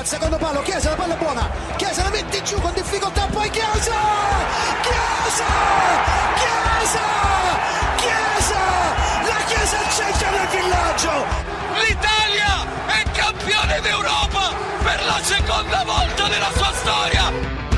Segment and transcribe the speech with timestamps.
[0.00, 3.50] al secondo palo, Chiesa, la palla è buona, Chiesa la mette giù con difficoltà, poi
[3.50, 3.94] Chiesa!
[4.80, 5.44] Chiesa!
[6.40, 7.00] Chiesa!
[7.96, 8.60] Chiesa!
[9.28, 11.24] La Chiesa al centro del villaggio!
[11.86, 17.69] L'Italia è campione d'Europa per la seconda volta nella sua storia!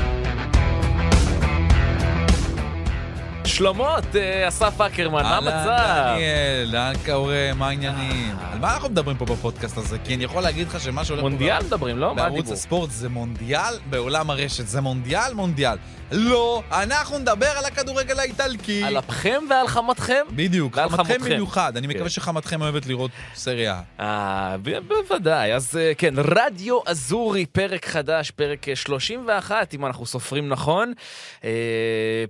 [3.53, 5.51] שלומות, אה, אסף אקרמן, מה המצב?
[5.51, 8.35] אהלן, דניאל, לאן קורה, מה העניינים?
[8.51, 9.97] על מה אנחנו מדברים פה בפודקאסט הזה?
[10.03, 11.29] כי אני יכול להגיד לך שמה שהולך פה...
[11.29, 12.07] מונדיאל מדברים, לא?
[12.07, 12.53] מה בערוץ הדיבור?
[12.53, 15.77] הספורט זה מונדיאל, בעולם הרשת זה מונדיאל, מונדיאל.
[16.11, 18.83] לא, אנחנו נדבר על הכדורגל האיטלקי.
[18.83, 20.25] על אפכם ועל חמתכם?
[20.31, 21.21] בדיוק, חמתכם.
[21.21, 21.77] במיוחד.
[21.77, 21.93] אני כן.
[21.93, 23.81] מקווה שחמתכם אוהבת לראות סריה.
[23.99, 24.55] אה,
[24.87, 25.53] בוודאי.
[25.53, 30.93] אז אה, כן, רדיו אזורי, פרק חדש, פרק אה, 31, אם אנחנו סופרים נכון.
[31.43, 31.49] אה,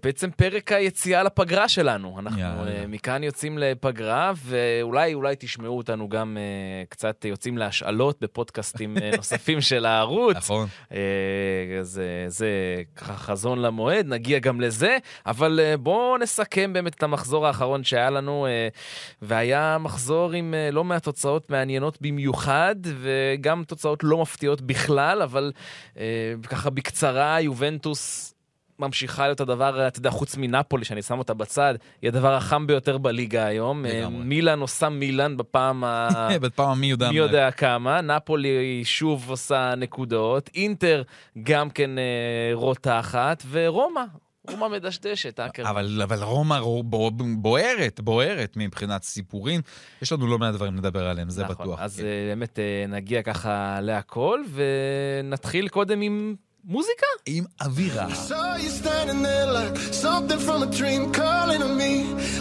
[0.04, 2.20] בעצם פרק היציאה לפגרה שלנו.
[2.20, 2.68] אנחנו יאללה.
[2.68, 9.12] אה, מכאן יוצאים לפגרה, ואולי אולי תשמעו אותנו גם אה, קצת יוצאים להשאלות בפודקאסטים אה,
[9.18, 10.36] נוספים של הערוץ.
[10.38, 10.68] נכון.
[11.82, 12.48] זה, זה
[12.96, 18.48] ככה חזון למועד, נגיע גם לזה, אבל בואו נסכם באמת את המחזור האחרון שהיה לנו,
[19.22, 25.52] והיה מחזור עם לא מעט תוצאות מעניינות במיוחד, וגם תוצאות לא מפתיעות בכלל, אבל
[26.50, 28.34] ככה בקצרה, יובנטוס...
[28.80, 32.98] ממשיכה להיות הדבר, אתה יודע, חוץ מנפולי, שאני שם אותה בצד, היא הדבר החם ביותר
[32.98, 33.86] בליגה היום.
[33.86, 34.10] אה.
[34.10, 36.08] מילאן עושה מילאן בפעם ה...
[36.42, 37.18] בפעם מי יודע מי.
[37.18, 41.04] יודע כמה, נפולי שוב עושה נקודות, אינטר
[41.44, 42.04] גם כן אה,
[42.54, 44.02] רותחת, ורומא,
[44.50, 45.70] רומא מדשדשת, אקר.
[45.70, 49.62] אבל, אבל רומא רו- בו- בוערת, בוערת מבחינת סיפורים.
[50.02, 51.80] יש לנו לא מעט דברים לדבר עליהם, זה נכון, בטוח.
[51.82, 52.06] אז כן.
[52.06, 57.07] אה, באמת אה, נגיע ככה להכל, ונתחיל קודם עם מוזיקה.
[57.27, 58.07] עם אווירה.
[58.29, 61.93] Saw you standing there like something from a dream calling on me.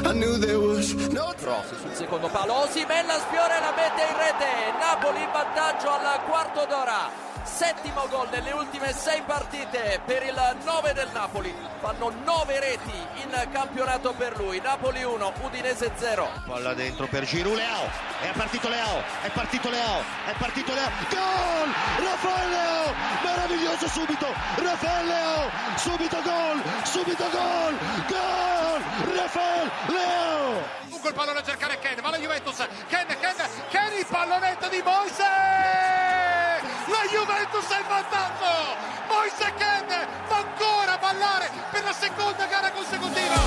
[0.09, 0.87] I knew there was
[1.19, 4.51] no Rossi sul secondo palo, Osimhen la sfiora e la mette in rete,
[4.83, 7.30] Napoli in vantaggio al quarto d'ora.
[7.44, 11.54] Settimo gol nelle ultime sei partite per il 9 del Napoli.
[11.80, 14.60] Fanno 9 reti in campionato per lui.
[14.60, 16.28] Napoli 1, Udinese 0.
[16.46, 17.88] Palla dentro per Giroud, Leao,
[18.20, 21.72] è partito Leao, è partito Leao, è partito Leao, gol!
[22.04, 24.26] Rafael Leao, meraviglioso subito,
[24.56, 29.14] Rafael Leao, subito gol, subito gol, gol!
[29.16, 30.62] Rafael Leao!
[30.88, 32.56] Lungo il pallone a cercare Ken, va la Juventus,
[32.88, 33.34] Ken, Ken,
[33.70, 36.01] Ken il pallonetto di Moise!
[37.02, 38.52] La Juventus è in vantaggio!
[39.08, 39.88] Moise Ken
[40.28, 43.40] fa ancora ballare per la seconda gara consecutiva!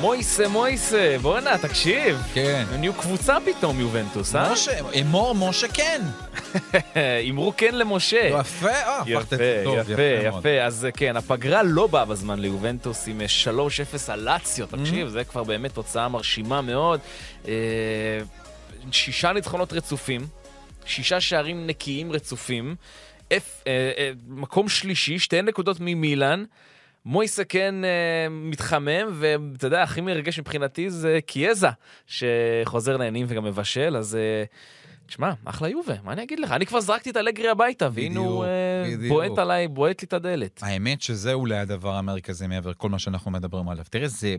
[0.00, 2.22] מויסה, מויסה, בואנה, תקשיב.
[2.34, 2.64] כן.
[2.72, 4.52] הם נהיו קבוצה פתאום, יובנטוס, אה?
[4.52, 6.02] משה, אמור משה כן.
[7.30, 8.30] אמרו כן למשה.
[8.40, 10.02] יפה, אה, הפכת את זה יפה, טוב, יפה.
[10.38, 10.62] יפה.
[10.62, 13.26] אז כן, הפגרה לא באה בזמן ליובנטוס עם אה,
[14.06, 14.66] 3-0 על לאציו.
[14.66, 17.00] תקשיב, זה כבר באמת תוצאה מרשימה מאוד.
[18.92, 20.26] שישה ניצחונות רצופים,
[20.84, 22.76] שישה שערים נקיים רצופים,
[23.32, 26.44] אפ, אה, אה, מקום שלישי, שתי נקודות ממילאן.
[27.06, 31.68] מויסה כן אה, מתחמם, ואתה יודע, הכי מרגש מבחינתי זה קיאזה,
[32.06, 34.16] שחוזר לעניינים וגם מבשל, אז...
[34.16, 34.44] אה,
[35.06, 36.52] תשמע, אחלה יובה, מה אני אגיד לך?
[36.52, 39.08] אני כבר זרקתי את אלגרי הביתה, והנה הוא אה.
[39.08, 40.60] בועט עליי, בועט לי את הדלת.
[40.62, 43.84] האמת שזה אולי הדבר המרכזי מעבר כל מה שאנחנו מדברים עליו.
[43.90, 44.36] תראה, זה,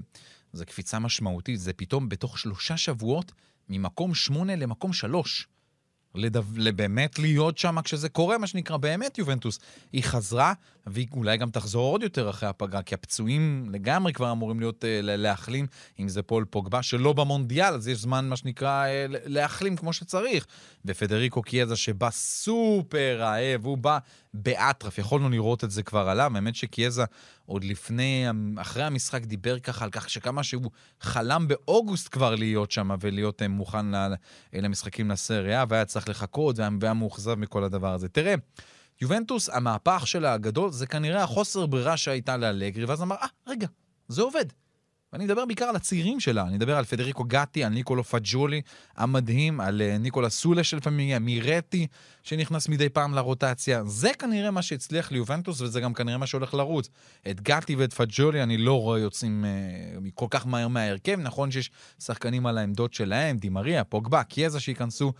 [0.53, 3.31] זה קפיצה משמעותית, זה פתאום בתוך שלושה שבועות
[3.69, 5.47] ממקום שמונה למקום שלוש.
[6.15, 9.59] לדו, לבאמת להיות שם כשזה קורה, מה שנקרא, באמת יובנטוס.
[9.93, 10.53] היא חזרה,
[10.87, 14.99] והיא אולי גם תחזור עוד יותר אחרי הפגרה, כי הפצועים לגמרי כבר אמורים להיות, אה,
[15.01, 15.67] להחלים,
[15.99, 20.47] אם זה פול פוגבה, שלא במונדיאל, אז יש זמן, מה שנקרא, אה, להחלים כמו שצריך.
[20.87, 23.97] ופדריקו קיאזה שבא סופר רעב, הוא בא
[24.33, 26.31] באטרף, יכולנו לראות את זה כבר עליו.
[26.35, 27.03] האמת שקיאזה
[27.45, 28.25] עוד לפני,
[28.57, 30.71] אחרי המשחק דיבר ככה על כך שכמה שהוא
[31.01, 34.13] חלם באוגוסט כבר להיות שם ולהיות אה, מוכן ל-
[34.53, 38.09] למשחקים לסריה, והיה צריך לחכות והיה, והיה מאוכזב מכל הדבר הזה.
[38.09, 38.35] תראה,
[39.01, 43.67] יובנטוס, המהפך שלה הגדול זה כנראה החוסר ברירה שהייתה לאלגרי, ואז אמר, אה, רגע,
[44.07, 44.45] זה עובד.
[45.17, 48.61] ואני מדבר בעיקר על הצעירים שלה, אני מדבר על פדריקו גטי, על ניקולו פג'ולי
[48.97, 51.87] המדהים, על אה, ניקולה סולה שלפעמים הגיע, מירטי
[52.23, 53.83] שנכנס מדי פעם לרוטציה.
[53.85, 56.89] זה כנראה מה שהצליח ליובנטוס, וזה גם כנראה מה שהולך לרוץ.
[57.29, 61.71] את גטי ואת פג'ולי אני לא רואה יוצאים אה, כל כך מהר מההרכב, נכון שיש
[61.99, 65.13] שחקנים על העמדות שלהם, דימריה, פוגבה, קיאזה שייכנסו,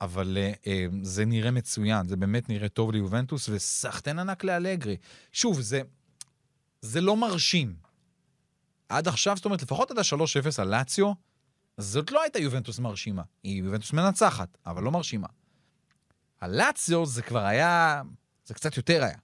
[0.00, 4.96] אבל אה, אה, זה נראה מצוין, זה באמת נראה טוב ליובנטוס, וסחטיין ענק לאלגרי.
[5.32, 5.80] שוב, זה,
[6.80, 7.87] זה לא מרשים.
[8.88, 11.12] עד עכשיו, זאת אומרת, לפחות עד ה-3-0 על לאציו,
[11.78, 13.22] זאת לא הייתה יובנטוס מרשימה.
[13.42, 15.26] היא יובנטוס מנצחת, אבל לא מרשימה.
[16.40, 18.02] הלאציו זה כבר היה,
[18.44, 19.18] זה קצת יותר היה.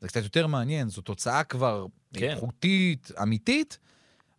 [0.00, 2.30] זה קצת יותר מעניין, זו תוצאה כבר כן.
[2.30, 3.78] איכותית, אמיתית,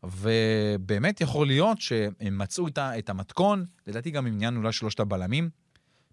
[0.04, 5.00] ובאמת יכול להיות שהם מצאו את ה- את המתכון, לדעתי גם עם עניין אולי שלושת
[5.00, 5.50] הבלמים.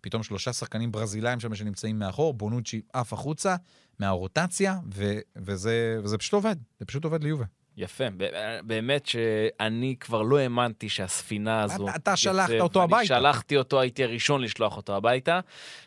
[0.00, 3.56] פתאום שלושה שחקנים ברזילאים שם שנמצאים מאחור, בונוצ'י עף החוצה
[3.98, 7.44] מהרוטציה, ו- וזה, וזה פשוט עובד, זה פשוט עובד ליובה.
[7.76, 8.26] יפה, ב-
[8.64, 11.88] באמת שאני כבר לא האמנתי שהספינה הזו...
[11.88, 13.04] אתה- אתה שלחת יוצא, אותו הביתה.
[13.06, 15.40] שלחתי אותו, הייתי הראשון לשלוח אותו הביתה,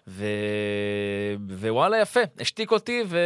[0.07, 0.25] ו...
[1.50, 3.19] ווואלה יפה, השתיק אותי, ו...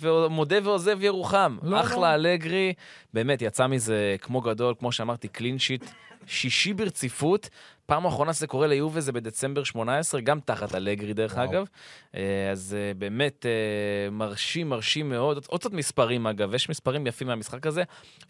[0.00, 1.56] ומודה ועוזב ירוחם.
[1.62, 2.14] לא, אחלה, לא.
[2.14, 2.72] אלגרי,
[3.14, 5.84] באמת יצא מזה כמו גדול, כמו שאמרתי, קלין שיט,
[6.26, 7.48] שישי ברציפות.
[7.86, 11.44] פעם אחרונה שזה קורה ליובה זה בדצמבר 18, גם תחת אלגרי דרך וואו.
[11.44, 11.66] אגב.
[12.14, 15.44] אה, אז אה, באמת אה, מרשים, מרשים מאוד.
[15.46, 17.82] עוד קצת מספרים אגב, יש מספרים יפים מהמשחק הזה.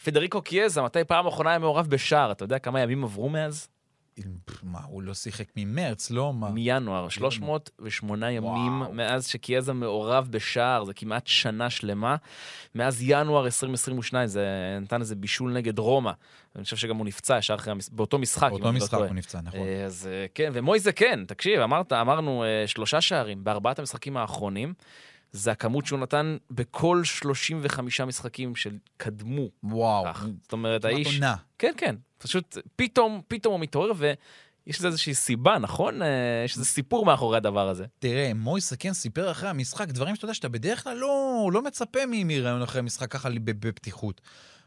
[0.04, 2.32] פדריקו קיאזה, מתי פעם אחרונה היה מעורב בשער?
[2.32, 3.68] אתה יודע כמה ימים עברו מאז?
[4.62, 6.32] מה, הוא לא שיחק ממרץ, לא?
[6.32, 6.50] מה?
[6.50, 8.92] מינואר, 308 ימים וואו.
[8.92, 12.16] מאז שקיאזה מעורב בשער, זה כמעט שנה שלמה.
[12.74, 14.46] מאז ינואר 2022, זה
[14.80, 16.10] נתן איזה בישול נגד רומא.
[16.56, 18.50] אני חושב שגם הוא נפצע ישר אחרי, המש- באותו משחק.
[18.50, 18.98] באותו לא משחק.
[18.98, 19.60] הוא נפצע, נכון.
[19.60, 24.74] אה, אז אה, כן, ומויזה כן, תקשיב, אמרת, אמרנו אה, שלושה שערים בארבעת המשחקים האחרונים.
[25.32, 30.04] זה הכמות שהוא נתן בכל 35 משחקים שקדמו וואו.
[30.04, 30.26] כך.
[30.42, 31.14] זאת אומרת, האיש...
[31.14, 31.36] עונה.
[31.58, 31.96] כן, כן.
[32.18, 36.02] פשוט פתאום, פתאום הוא מתעורר, ויש לזה איזושהי סיבה, נכון?
[36.02, 36.08] אה,
[36.44, 37.84] יש איזה סיפור מאחורי הדבר הזה.
[37.98, 42.06] תראה, מויסה כן סיפר אחרי המשחק דברים שאתה יודע שאתה בדרך כלל לא, לא מצפה
[42.06, 44.20] מ- מראיון אחרי המשחק ככה בפתיחות.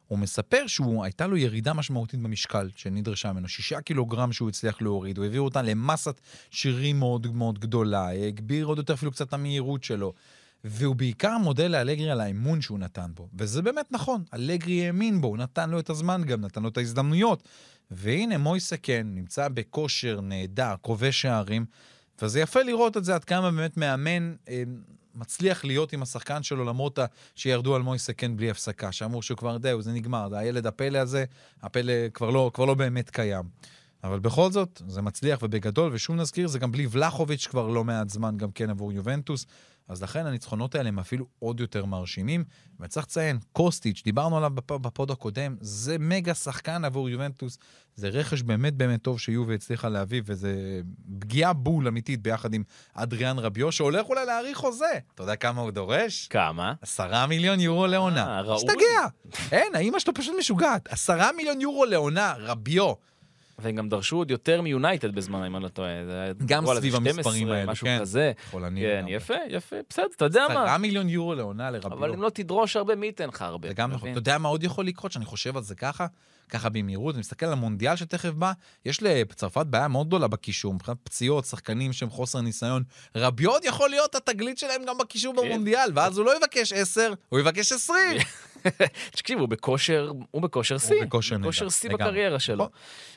[0.07, 5.25] הוא מספר שהייתה לו ירידה משמעותית במשקל שנדרשה ממנו, שישה קילוגרם שהוא הצליח להוריד, הוא
[5.25, 6.21] העביר אותה למסת
[6.51, 10.13] שירים מאוד מאוד גדולה, הגביר עוד יותר אפילו קצת את המהירות שלו.
[10.63, 13.27] והוא בעיקר מודה לאלגרי על האמון שהוא נתן בו.
[13.37, 16.77] וזה באמת נכון, אלגרי האמין בו, הוא נתן לו את הזמן גם, נתן לו את
[16.77, 17.43] ההזדמנויות.
[17.91, 21.65] והנה מויסה כן, נמצא בכושר נהדר, כובש שערים,
[22.21, 24.63] וזה יפה לראות את זה, עד כמה באמת מאמן אה,
[25.15, 26.99] מצליח להיות עם השחקן שלו, למרות
[27.35, 30.97] שירדו על מויסה כן בלי הפסקה, שאמרו שהוא כבר, זהו, זה נגמר, זה הילד הפלא
[30.97, 31.25] הזה,
[31.61, 33.43] הפלא כבר לא, כבר לא באמת קיים.
[34.03, 38.09] אבל בכל זאת, זה מצליח ובגדול, ושוב נזכיר, זה גם בלי ולחוביץ' כבר לא מעט
[38.09, 39.45] זמן גם כן עבור יובנטוס,
[39.89, 42.43] אז לכן הניצחונות האלה הם אפילו עוד יותר מרשימים.
[42.79, 47.57] וצריך לציין, קוסטיץ', דיברנו עליו בפ- בפוד הקודם, זה מגה שחקן עבור יובנטוס,
[47.95, 50.81] זה רכש באמת באמת טוב שיובה הצליחה להביא, וזה
[51.19, 52.63] פגיעה בול אמיתית ביחד עם
[52.93, 54.85] אדריאן רביו, שהולך אולי להאריך חוזה.
[55.15, 56.27] אתה יודע כמה הוא דורש?
[56.27, 56.73] כמה?
[56.81, 58.27] עשרה מיליון יורו לעונה.
[58.27, 58.59] אה, ראוי.
[58.59, 59.01] שתגיע.
[59.51, 60.87] אין, האמא שלו פשוט משוגעת.
[60.93, 62.93] עשרה מיליון יורו לעונה, רביו.
[63.61, 65.89] והם גם דרשו עוד יותר מיונייטד בזמן, אם אני לא טועה.
[66.45, 67.99] גם סביב 12, המספרים האלו, משהו כן.
[67.99, 68.31] כזה.
[68.51, 69.05] כן.
[69.07, 70.63] יפה, יפה, בסדר, אתה יודע מה.
[70.63, 71.93] עשרה מיליון יורו לעונה לרביו.
[71.93, 73.67] אבל אם לא תדרוש הרבה, מי ייתן לך הרבה?
[73.67, 74.09] זה גם נכון.
[74.09, 75.11] אתה יודע מה עוד יכול לקרות?
[75.11, 76.05] שאני חושב על זה ככה,
[76.49, 78.51] ככה במהירות, אני מסתכל על המונדיאל שתכף בא,
[78.85, 82.83] יש לצרפת בעיה מאוד גדולה בקישור, מבחינת פציעות, שחקנים שהם חוסר ניסיון.
[83.15, 85.41] רבי עוד יכול להיות התגלית שלהם גם בקישור כן.
[85.41, 88.17] במונדיאל, ואז הוא לא יבקש 10, הוא יבקש 20.
[89.15, 91.03] תקשיב, הוא בכושר, הוא בכושר שיא.
[91.05, 91.89] בכושר נהדר, בכושר שיא.
[91.89, 92.55] בקריירה שלו.
[92.55, 92.69] נכון.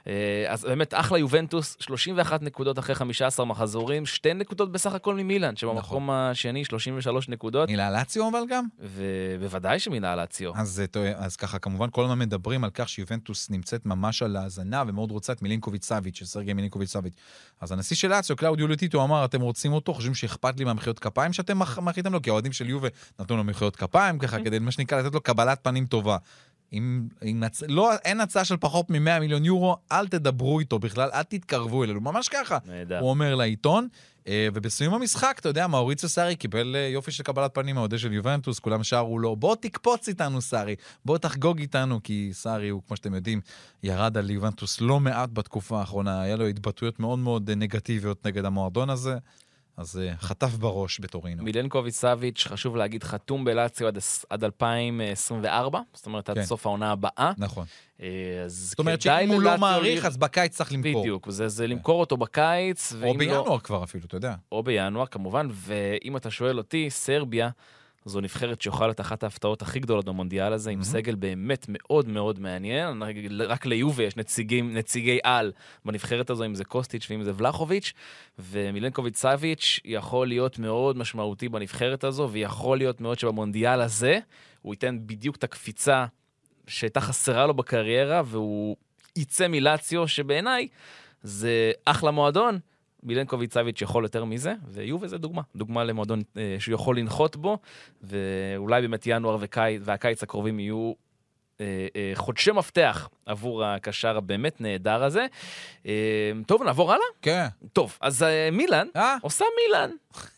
[0.06, 5.54] אה, אז באמת, אחלה יובנטוס, 31 נקודות אחרי 15 מחזורים, שתי נקודות בסך הכל ממילאן,
[5.62, 5.76] נכון.
[5.76, 8.64] שבמקום השני 33 נקודות, מילה לאציו אבל גם?
[8.80, 10.12] ובוודאי שמילה.
[10.54, 14.84] אז, אה, אז ככה, כמובן, כל הזמן מדברים על כך שיובנטוס נמצאת ממש על האזנה
[14.86, 17.14] ומאוד רוצה את מילינקוביץ' סאביץ', של סרגי מילינקוביץ' סאביץ'.
[17.60, 19.94] אז הנשיא של לאציו, קלאודיו לוטיטו, אמר, אתם רוצים אותו?
[19.94, 22.22] חושבים שאכפת לי מהמחיאות כפיים שאתם מח- מחאתם לו?
[22.22, 22.88] כי האוהדים של יובה
[23.20, 26.17] נתנו לו מחיאות כפיים, ככה, כדי, מה שנקרא, לתת לו קבלת פנים טובה.
[26.72, 27.62] אם, אם הצ...
[27.69, 32.01] לא, אין הצעה של פחות מ-100 מיליון יורו, אל תדברו איתו בכלל, אל תתקרבו אלינו,
[32.01, 32.58] ממש ככה.
[32.67, 32.98] נהדר.
[32.98, 33.89] הוא אומר לעיתון.
[34.29, 38.12] אה, ובסיום המשחק, אתה יודע, מאוריציו סארי קיבל אה, יופי של קבלת פנים מהאוהדי של
[38.12, 42.96] יובנטוס, כולם שרו לו, בוא תקפוץ איתנו, סארי, בוא תחגוג איתנו, כי סארי הוא, כמו
[42.96, 43.41] שאתם יודעים,
[43.82, 48.44] ירד על יובנטוס לא מעט בתקופה האחרונה, היה לו התבטאויות מאוד מאוד אה, נגטיביות נגד
[48.44, 49.17] המועדון הזה,
[49.76, 51.43] אז אה, חטף בראש בטורינו.
[51.43, 53.98] מילנקוביץ' סאביץ', חשוב להגיד, חתום בלאציו עד,
[54.31, 56.44] עד 2024, זאת אומרת, עד כן.
[56.44, 57.32] סוף העונה הבאה.
[57.38, 57.64] נכון.
[58.02, 61.02] אה, אז זאת אומרת שאם הוא לא מעריך, אז בקיץ צריך למכור.
[61.02, 63.19] בדיוק, זה, זה למכור אותו בקיץ, או לא...
[63.19, 64.34] בינואר כבר אפילו, אתה יודע.
[64.52, 67.50] או בינואר כמובן, ואם אתה שואל אותי, סרביה
[68.04, 70.90] זו נבחרת שיכולה להיות אחת ההפתעות הכי גדולות במונדיאל הזה, עם מהמם.
[70.90, 73.02] סגל באמת מאוד מאוד מעניין.
[73.46, 75.52] רק ליובה יש נציגים, נציגי על
[75.84, 77.92] בנבחרת הזו, אם זה קוסטיץ' ואם זה ולחוביץ',
[78.38, 84.18] ומילנקוביץ' סאביץ' יכול להיות מאוד משמעותי בנבחרת הזו, ויכול להיות מאוד שבמונדיאל הזה
[84.62, 86.06] הוא ייתן בדיוק את הקפיצה
[86.66, 88.76] שהייתה חסרה לו בקריירה, והוא
[89.16, 90.68] יצא מלאציו, שבעיניי
[91.22, 92.58] זה אחלה מועדון.
[93.02, 97.58] מילנקוביץ' סאביץ' יכול יותר מזה, ויובה זה דוגמה, דוגמה למועדון אה, שהוא יכול לנחות בו,
[98.02, 100.92] ואולי באמת ינואר וקיץ, והקיץ הקרובים יהיו
[101.60, 105.26] אה, אה, חודשי מפתח עבור הקשר הבאמת נהדר הזה.
[105.86, 105.92] אה,
[106.46, 107.04] טוב, נעבור הלאה?
[107.22, 107.46] כן.
[107.72, 109.16] טוב, אז אה, מילאן אה?
[109.20, 109.90] עושה מילאן,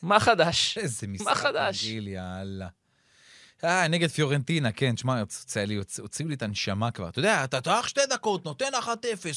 [0.03, 0.79] מה חדש?
[0.83, 1.47] איזה משחק?
[1.47, 2.69] מגעיל, יאללה.
[3.65, 7.09] אה, נגד פיורנטינה, כן, תשמע, הוציאו לי, הוציאו לי את הנשמה כבר.
[7.09, 8.87] אתה יודע, אתה תוך שתי דקות, נותן 1-0,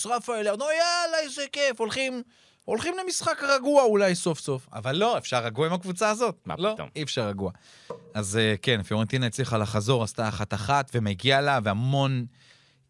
[0.05, 2.23] רפאל, נו יאללה, איזה כיף, הולכים,
[2.67, 4.67] הולכים למשחק רגוע אולי סוף סוף.
[4.73, 6.35] אבל לא, אפשר רגוע עם הקבוצה הזאת.
[6.45, 6.89] מה לא, פתאום.
[6.95, 7.51] אי אפשר רגוע.
[8.13, 12.25] אז אה, כן, פיורנטינה הצליחה לחזור, עשתה אחת-אחת, ומגיע לה, והמון...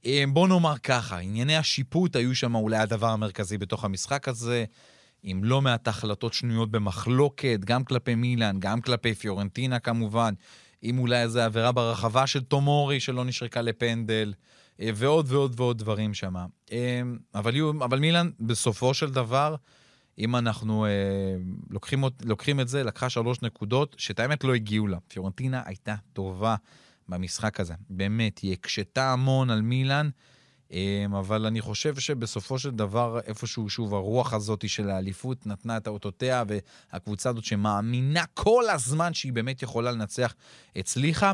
[0.06, 4.66] אה, בוא נאמר ככה, ענייני השיפוט היו שם אולי הדבר המרכזי בתוך המשחק הזה,
[5.24, 10.34] עם לא מעט החלטות שנויות במחלוקת, גם כלפי מילאן, גם כלפי פיורנטינה כמובן,
[10.82, 14.34] עם אולי איזו עבירה ברחבה של תומורי שלא נשרקה לפנדל,
[14.80, 16.36] ועוד ועוד ועוד דברים שם.
[16.72, 17.02] אה,
[17.36, 19.56] אבל, אבל מילאן, בסופו של דבר,
[20.20, 20.92] אם אנחנו אה,
[21.70, 24.98] לוקחים, לוקחים את זה, לקחה שלוש נקודות, שאת האמת לא הגיעו לה.
[25.08, 26.56] פיורנטינה הייתה טובה
[27.10, 27.74] במשחק הזה.
[27.90, 30.10] באמת, היא הקשתה המון על מילאן,
[30.72, 35.88] אה, אבל אני חושב שבסופו של דבר, איפשהו, שוב, הרוח הזאת של האליפות נתנה את
[35.88, 40.34] אותותיה, והקבוצה הזאת שמאמינה כל הזמן שהיא באמת יכולה לנצח,
[40.76, 41.32] הצליחה.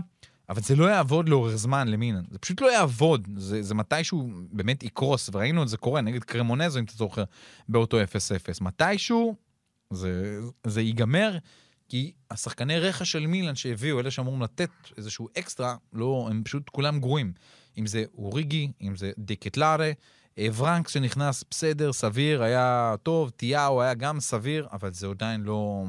[0.49, 4.83] אבל זה לא יעבוד לאורך זמן למילאן, זה פשוט לא יעבוד, זה, זה מתישהו באמת
[4.83, 7.23] יקרוס, וראינו את זה קורה נגד קרמונזו, אם אתה זוכר,
[7.69, 8.03] באותו 0-0.
[8.61, 9.35] מתישהו
[9.93, 11.37] זה, זה ייגמר,
[11.89, 16.99] כי השחקני רכש של מילאן שהביאו, אלה שאמורים לתת איזשהו אקסטרה, לא, הם פשוט כולם
[16.99, 17.33] גרועים.
[17.77, 19.91] אם זה אוריגי, אם זה דיקטלרה,
[20.37, 25.85] אה, ורנקס שנכנס בסדר, סביר, היה טוב, תיאו היה גם סביר, אבל זה עדיין לא...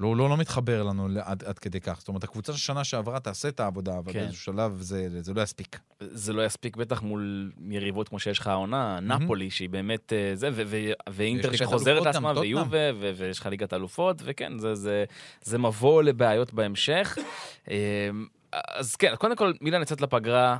[0.00, 1.98] לא, לא, לא מתחבר לנו עד, עד כדי כך.
[1.98, 4.18] זאת אומרת, הקבוצה של שנה שעברה תעשה את העבודה, אבל כן.
[4.20, 5.78] באיזשהו שלב זה, זה לא יספיק.
[6.00, 10.48] זה לא יספיק בטח מול יריבות כמו שיש לך העונה, נפולי, שהיא באמת אה, זה,
[10.52, 12.32] ו- ו- ואינטר שחוזרת לעצמה.
[12.40, 15.04] ויובה, ו- ויש לך ליגת אלופות, וכן, זה- זה-
[15.42, 17.18] זה מבוא לבעיות בהמשך.
[17.70, 18.10] אה,
[18.52, 20.58] אז כן, קודם כל, מילאן יצאת לפגרה.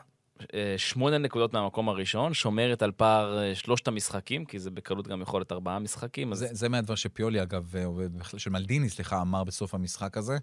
[0.55, 5.23] אה, שמונה נקודות מהמקום הראשון, שומרת על פער אה, שלושת המשחקים, כי זה בקלות גם
[5.23, 6.33] יכול להיות ארבעה משחקים.
[6.33, 7.85] אז זה, זה מהדבר שפיולי, אגב, אה,
[8.17, 10.39] בכלל- שמלדיני, סליחה, אמר בסוף המשחק הזה.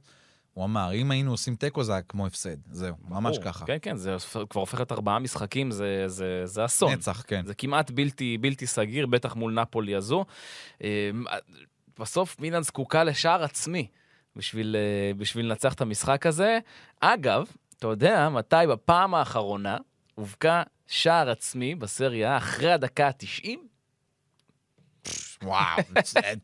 [0.54, 2.56] הוא אמר, אם היינו עושים תיקו זה היה כמו הפסד.
[2.72, 3.52] זהו, ממש ברור.
[3.52, 3.66] ככה.
[3.66, 4.16] כן, כן, זה
[4.50, 6.92] כבר הופך להיות ארבעה משחקים, זה- זה זה אסון.
[6.94, 7.46] נצח, כן.
[7.46, 10.26] זה כמעט בלתי, בלתי סגיר, בטח מול נפולי הזו.
[10.84, 11.10] אה,
[12.00, 13.88] בסוף מילאן זקוקה לשער עצמי
[14.36, 14.76] בשביל,
[15.18, 16.60] בשביל לנצח את המשחק הזה.
[17.00, 17.44] אגב,
[17.78, 19.78] אתה יודע מתי בפעם האחרונה
[20.20, 23.50] הובקע שער עצמי בסריה אחרי הדקה ה-90?
[25.44, 25.78] וואו,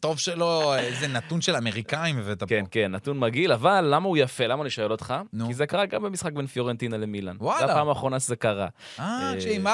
[0.01, 2.45] טוב שלא, איזה נתון של אמריקאים הבאת פה.
[2.45, 4.47] כן, כן, נתון מגעיל, אבל למה הוא יפה?
[4.47, 5.13] למה אני שואל אותך?
[5.33, 5.47] נו.
[5.47, 7.35] כי זה קרה גם במשחק בין פיורנטינה למילאן.
[7.39, 7.67] וואלה.
[7.67, 8.67] זו הפעם האחרונה שזה קרה.
[8.99, 9.69] אה, אה, שעם 4-3,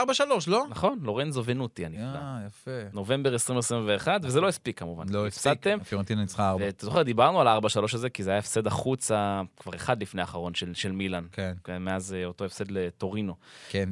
[0.47, 0.65] לא?
[0.69, 2.03] נכון, לורנזו ונוטי הנפלא.
[2.03, 2.71] אה, יפה.
[2.93, 5.09] נובמבר 2021, וזה לא הספיק כמובן.
[5.09, 6.65] לא הספיק, פיורנטינה ניצחה 4.
[6.65, 10.53] ואתה זוכר, דיברנו על ה-4-3 הזה, כי זה היה הפסד החוצה כבר אחד לפני האחרון
[10.73, 11.23] של, מילאן.
[11.31, 11.53] כן.
[11.63, 13.35] כן, מאז אה, אותו הפסד לטורינו.
[13.69, 13.89] כן,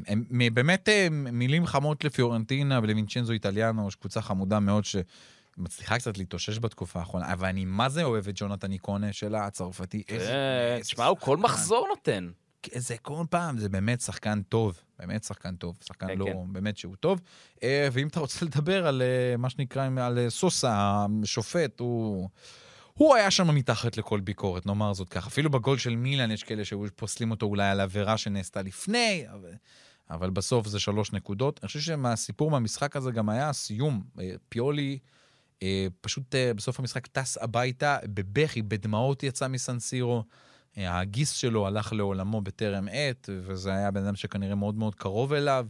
[0.54, 7.34] באמת אה, מילים חמות לפיורנטינה ולווינצ'נזו איטליאנו, שקבוצה חמודה מאוד שמצליחה קצת להתאושש בתקופה האחרונה,
[7.34, 10.04] אבל אני מה זה אוהב את ג'ונתן איקונה שלה, הצרפתי.
[10.04, 11.38] כן, תשמע, הוא כל.
[11.38, 12.30] מחזור נותן.
[12.76, 16.54] זה כל פעם, זה באמת שחקן טוב, באמת שחקן טוב, שחקן כן, לא, כן.
[16.54, 17.22] באמת שהוא טוב.
[17.64, 22.30] אה, ואם אתה רוצה לדבר על אה, מה שנקרא, על אה, סוסה, השופט, הוא...
[22.94, 25.28] הוא היה שם מתחת לכל ביקורת, נאמר זאת ככה.
[25.28, 29.54] אפילו בגול של מילאן יש כאלה שפוסלים אותו אולי על עבירה שנעשתה לפני, אבל,
[30.10, 31.60] אבל בסוף זה שלוש נקודות.
[31.64, 34.04] אני חושב שמהסיפור מהמשחק הזה גם היה הסיום.
[34.20, 35.00] אה, פיולי
[35.64, 40.24] אה, פשוט אה, בסוף המשחק טס הביתה בבכי, בדמעות יצא מסנסירו.
[40.78, 45.34] אה, הגיס שלו הלך לעולמו בטרם עת, וזה היה בן אדם שכנראה מאוד מאוד קרוב
[45.34, 45.68] אליו.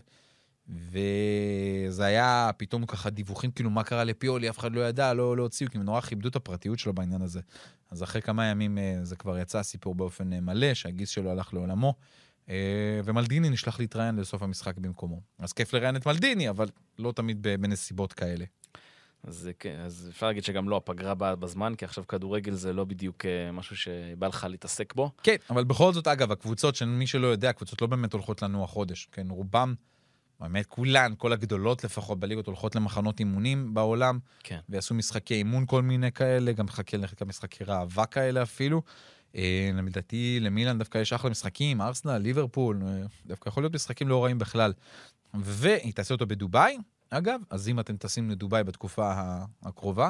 [0.69, 5.43] וזה היה פתאום ככה דיווחים, כאילו, מה קרה לפיולי, אף אחד לא ידע, לא, לא
[5.43, 7.39] הוציאו, כי הם נורא כיבדו את הפרטיות שלו בעניין הזה.
[7.91, 11.53] אז אחרי כמה ימים אה, זה כבר יצא הסיפור באופן אה, מלא, שהגיס שלו הלך
[11.53, 11.93] לעולמו.
[12.49, 12.55] אה,
[13.03, 15.21] ומלדיני נשלח להתראיין לסוף המשחק במקומו.
[15.39, 16.67] אז כיף לראיין את מלדיני, אבל
[16.99, 18.45] לא תמיד בנסיבות כאלה.
[19.23, 22.85] אז כן, אז אפשר להגיד שגם לא הפגרה באה בזמן, כי עכשיו כדורגל זה לא
[22.85, 25.11] בדיוק אה, משהו שבא לך להתעסק בו.
[25.23, 29.07] כן, אבל בכל זאת, אגב, הקבוצות, שמי שלא יודע, הקבוצות לא באמת הולכות לנוע חודש.
[29.11, 29.73] כן, רובם,
[30.39, 34.59] באמת כולן, כל הגדולות לפחות בליגות, הולכות למחנות אימונים בעולם, כן.
[34.69, 36.65] ויעשו משחקי אימון כל מיני כאלה, גם
[36.99, 38.81] לחלקם משחקי ראווה כאלה אפילו.
[39.35, 44.23] אה, לדעתי, למילאן דווקא יש אחלה משחקים, ארסנל, ליברפול, אה, דווקא יכול להיות משחקים לא
[44.23, 44.73] רעים בכלל.
[45.33, 46.77] והיא תעשה אותו בדובאי,
[47.09, 49.13] אגב, אז אם אתם טסים לדובאי בתקופה
[49.63, 50.09] הקרובה,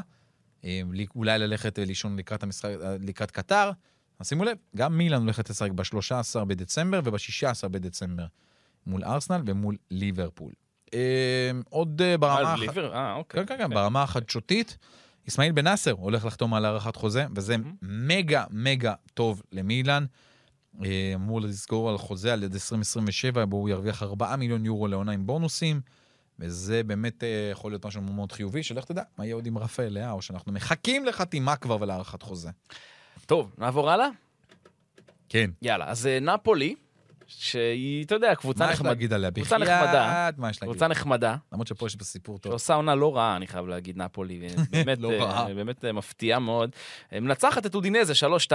[0.66, 2.70] אה, לי- אולי ללכת לישון לקראת, המשחק,
[3.02, 3.72] לקראת קטר,
[4.20, 8.26] אז שימו לב, גם מילאן הולכת לשחק ב-13 בדצמבר וב-16 בדצמבר,
[8.88, 10.52] מול ארסנל ומול ליברפול.
[11.70, 12.52] עוד ברמה...
[12.52, 12.94] אה, ליבר?
[12.96, 13.46] אה, אוקיי.
[13.46, 14.78] כן, כן, כן, ברמה החדשותית,
[15.30, 20.06] אסמאעיל בן נאסר הולך לחתום על הארכת חוזה, וזה מגה מגה טוב למילאן.
[20.84, 25.12] אה, אמור לסגור על חוזה על יד 2027, בו הוא ירוויח 4 מיליון יורו לעונה
[25.12, 25.82] עם בונוסים,
[26.40, 29.94] וזה באמת אה, יכול להיות משהו מאוד חיובי, שלך תדע מה יהיה עוד עם רפאל
[29.94, 32.50] לאה, או שאנחנו מחכים לחתימה כבר ולהארכת חוזה.
[33.26, 34.08] טוב, נעבור הלאה?
[35.30, 35.50] כן.
[35.62, 36.76] יאללה, אז אה, נפולי,
[37.30, 38.90] שהיא, אתה יודע, קבוצה מה יש נחמדה.
[38.90, 39.32] להגיד עליה?
[39.32, 40.30] קבוצה נחמדה.
[40.38, 40.72] מה יש להגיד?
[40.74, 42.52] קבוצה נחמדה, למרות שפה יש בסיפור טוב.
[42.52, 44.40] שעושה עונה לא רעה, אני חייב להגיד, נפולי.
[44.72, 45.54] באמת, לא אה, רעה.
[45.54, 46.70] באמת אה, מפתיעה מאוד.
[47.14, 48.14] אה, מנצחת את אודינזה
[48.50, 48.54] 3-2.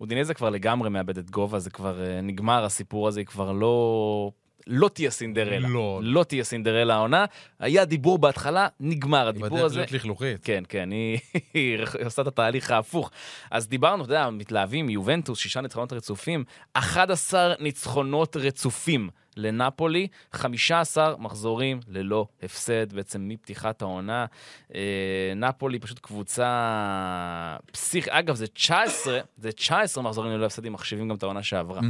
[0.00, 4.30] אודינזה כבר לגמרי מאבדת גובה, זה כבר אה, נגמר הסיפור הזה, היא כבר לא...
[4.66, 5.68] לא תהיה סינדרלה.
[5.68, 6.00] לא.
[6.02, 7.24] לא תהיה סינדרלה העונה.
[7.58, 9.76] היה דיבור בהתחלה, נגמר היא הדיבור בדרך הזה.
[9.76, 10.44] להיות לכלוכית.
[10.44, 11.18] כן, כן, היא,
[11.54, 13.10] היא עושה את התהליך ההפוך.
[13.50, 21.80] אז דיברנו, אתה יודע, מתלהבים, יובנטוס, שישה ניצחונות רצופים, 11 ניצחונות רצופים לנפולי, 15 מחזורים
[21.88, 24.26] ללא הפסד, בעצם מפתיחת העונה.
[24.74, 28.08] אה, נפולי פשוט קבוצה פסיכ...
[28.08, 31.80] אגב, זה 19, זה 19 מחזורים ללא הפסד, אם מחשיבים גם את העונה שעברה.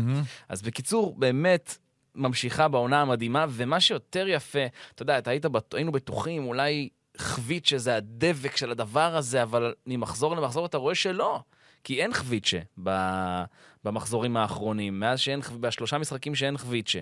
[0.49, 1.77] אז בקיצור, באמת
[2.17, 4.59] ממשיכה בעונה המדהימה, ומה שיותר יפה,
[4.95, 9.75] אתה יודע, אתה היית, בט- היינו בטוחים, אולי חביצ'ה זה הדבק של הדבר הזה, אבל
[9.87, 11.41] ממחזור למחזור אתה רואה שלא.
[11.85, 13.43] כי אין חביצ'ה ב-
[13.85, 17.01] במחזורים האחרונים, מאז שאין, בשלושה משחקים שאין חביצ'ה.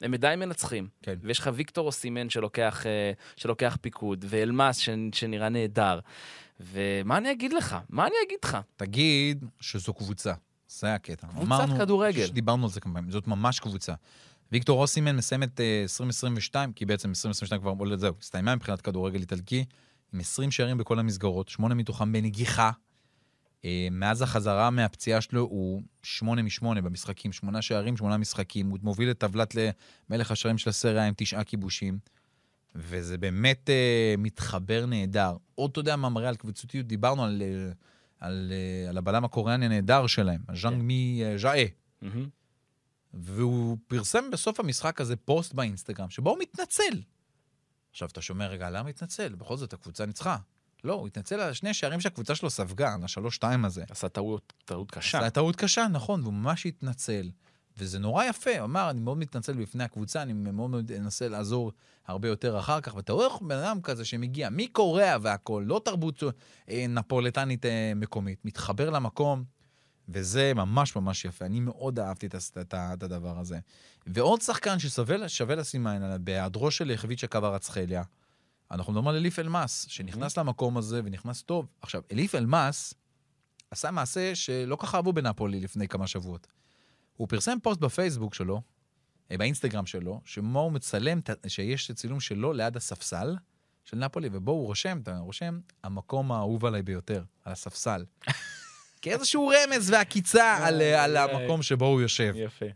[0.00, 0.88] הם עדיין מנצחים.
[1.02, 1.14] כן.
[1.22, 6.00] ויש לך ויקטור אוסימן שלוקח, אה, שלוקח פיקוד, ואלמאס ש- שנראה נהדר.
[6.60, 7.76] ומה אני אגיד לך?
[7.90, 8.58] מה אני אגיד לך?
[8.76, 10.32] תגיד שזו קבוצה.
[10.68, 11.26] זה הקטע.
[11.26, 12.26] קבוצת אמרנו- כדורגל.
[12.26, 13.92] דיברנו על זה כמה פעמים, זאת ממש קבוצה.
[14.52, 19.20] ויקטור אוסימן מסיים את אה, 2022, כי בעצם 2022 כבר, או זהו, הסתיימה מבחינת כדורגל
[19.20, 19.64] איטלקי,
[20.14, 22.70] עם 20 שערים בכל המסגרות, שמונה מתוכם בנגיחה.
[23.64, 28.70] אה, מאז החזרה מהפציעה שלו הוא שמונה משמונה במשחקים, שמונה שערים, שמונה משחקים.
[28.70, 29.54] הוא מוביל את טבלת
[30.10, 31.98] למלך השערים של הסריה עם תשעה כיבושים.
[32.74, 35.36] וזה באמת אה, מתחבר נהדר.
[35.54, 36.86] עוד, אתה יודע מה מראה על קבוצתיות?
[36.86, 37.72] דיברנו על, אה,
[38.20, 41.64] על, אה, על הבלם הקוריאני הנהדר שלהם, ז'אנג מי אה, ז'אה.
[42.02, 42.28] מהמם.
[43.18, 47.02] והוא פרסם בסוף המשחק הזה פוסט באינסטגרם, שבו הוא מתנצל.
[47.90, 49.34] עכשיו, אתה שומע, רגע, למה התנצל?
[49.34, 50.36] בכל זאת, הקבוצה ניצחה.
[50.84, 53.84] לא, הוא התנצל על שני שערים שהקבוצה שלו ספגה, על השלוש-שתיים הזה.
[53.90, 55.18] עשה טעות, טעות קשה.
[55.18, 57.30] הייתה טעות קשה, נכון, והוא ממש התנצל.
[57.78, 61.72] וזה נורא יפה, הוא אמר, אני מאוד מתנצל בפני הקבוצה, אני מאוד מאוד אנסה לעזור
[62.06, 62.94] הרבה יותר אחר כך.
[62.94, 66.22] ואתה רואה איך בן אדם כזה שמגיע מקוריאה והכול, לא תרבות
[66.68, 69.44] אה, נפולטנית אה, מקומית, מתחבר למקום,
[70.08, 71.46] וזה ממש ממש יפה.
[71.46, 73.58] אני מאוד אהבתי את, את, ה- את הדבר הזה.
[74.06, 78.02] ועוד שחקן ששווה שווה לשים עין עליו, בהיעדרו של חביצ'ה קווארצחליה,
[78.70, 81.66] אנחנו מדברים על אליף אלמאס, שנכנס למקום הזה ונכנס טוב.
[81.82, 82.94] עכשיו, אליף אלמאס
[83.70, 86.46] עשה מעשה שלא ככה אהבו בנפולי לפני כמה שבועות.
[87.16, 88.62] הוא פרסם פוסט בפייסבוק שלו,
[89.30, 93.36] אה, באינסטגרם שלו, שבו הוא מצלם, את- שיש צילום שלו ליד הספסל
[93.84, 98.04] של נפולי, ובו הוא רושם, אתה רושם, המקום האהוב עליי ביותר, על הספסל.
[99.02, 102.34] כאיזשהו רמז ועקיצה על, אה, על המקום שבו הוא יושב.
[102.36, 102.66] יפה.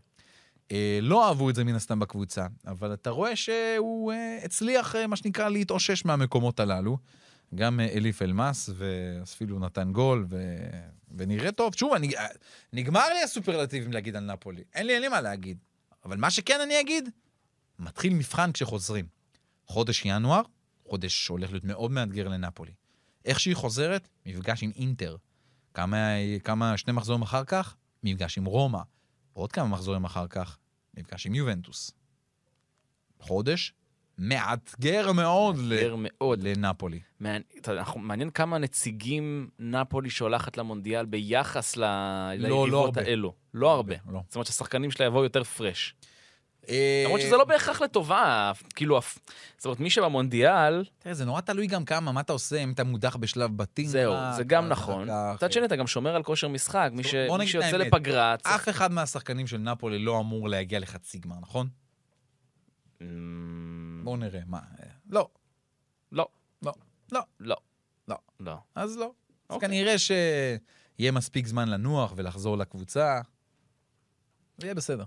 [0.71, 5.07] אה, לא אהבו את זה מן הסתם בקבוצה, אבל אתה רואה שהוא אה, הצליח, אה,
[5.07, 6.97] מה שנקרא, להתאושש מהמקומות הללו.
[7.55, 10.57] גם אה, אליף אלמאס, ואפילו נתן גול, ו...
[11.17, 11.75] ונראה טוב.
[11.75, 12.17] שוב, אני...
[12.17, 12.27] אה,
[12.73, 14.63] נגמר לי הסופרלטיבים להגיד על נפולי.
[14.73, 15.57] אין לי, אין לי מה להגיד.
[16.05, 17.09] אבל מה שכן אני אגיד,
[17.79, 19.05] מתחיל מבחן כשחוזרים.
[19.67, 20.41] חודש ינואר,
[20.87, 22.71] חודש שהולך להיות מאוד מאתגר לנפולי.
[23.25, 25.15] איך שהיא חוזרת, מפגש עם אינטר.
[25.73, 26.07] כמה,
[26.43, 28.79] כמה שני מחזורים אחר כך, מפגש עם רומא.
[29.33, 30.57] עוד כמה מחזורים אחר כך,
[30.97, 31.91] מפגש עם יובנטוס.
[33.19, 33.73] חודש
[34.17, 36.43] מאתגר מאוד ל- מאתגר מאוד.
[36.43, 36.99] לנפולי.
[37.19, 41.81] מעניין, אנחנו- מעניין כמה נציגים נפולי שולחת למונדיאל ביחס ל...
[41.81, 43.01] לא ליריבות הרבה.
[43.09, 43.33] האלו.
[43.53, 43.95] לא הרבה.
[44.09, 44.21] לא.
[44.27, 45.95] זאת אומרת שהשחקנים שלה יבואו יותר פרש.
[46.69, 48.99] אה, למרות שזה לא בהכרח לטובה, כאילו,
[49.57, 52.83] זאת אומרת, מי שבמונדיאל, תראה, זה נורא תלוי גם כמה, מה אתה עושה, אם אתה
[52.83, 53.85] מודח בשלב בתים.
[53.85, 55.07] זהו, זה גם נכון.
[55.33, 56.89] מצד שני, אתה גם שומר על כושר משחק.
[56.93, 57.77] מי שיוצא.
[57.77, 58.35] לפגרה.
[58.43, 61.67] אף אחד מהשחקנים של נפולי לא אמור להגיע לחצי גמר, נכון?
[63.01, 64.39] אמ, בואו נראה.
[64.47, 64.57] מה?
[64.57, 65.27] אה, לא.
[66.11, 66.27] לא.
[66.63, 66.73] לא.
[67.11, 67.21] לא.
[67.39, 67.55] לא.
[68.07, 68.15] לא.
[68.39, 68.55] לא.
[68.75, 69.03] אז לא.
[69.05, 69.11] אז
[69.49, 69.69] אוקיי.
[69.69, 73.21] כנראה שיהיה מספיק זמן לנוח ולחזור לקבוצה.
[74.57, 75.03] זה יהיה בסדר.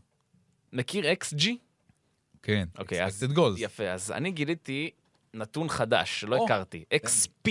[0.74, 1.46] מכיר XG?
[2.42, 2.64] כן.
[2.78, 3.54] אוקיי, אז- expected goals.
[3.58, 4.90] יפה, אז אני גיליתי
[5.34, 7.50] נתון חדש שלא או, הכרתי, XP,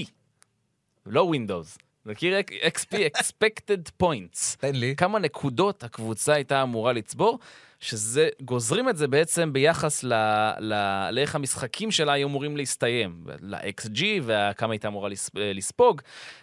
[1.06, 1.78] לא Windows.
[2.06, 4.58] מכיר XP, Expected Points.
[4.58, 4.96] תן לי.
[4.96, 7.40] כמה נקודות הקבוצה הייתה אמורה לצבור,
[7.80, 10.14] שזה, גוזרים את זה בעצם ביחס ל,
[10.60, 10.74] ל,
[11.12, 16.02] לאיך המשחקים שלה היו אמורים להסתיים, ל-XG וכמה הייתה אמורה לס, לספוג.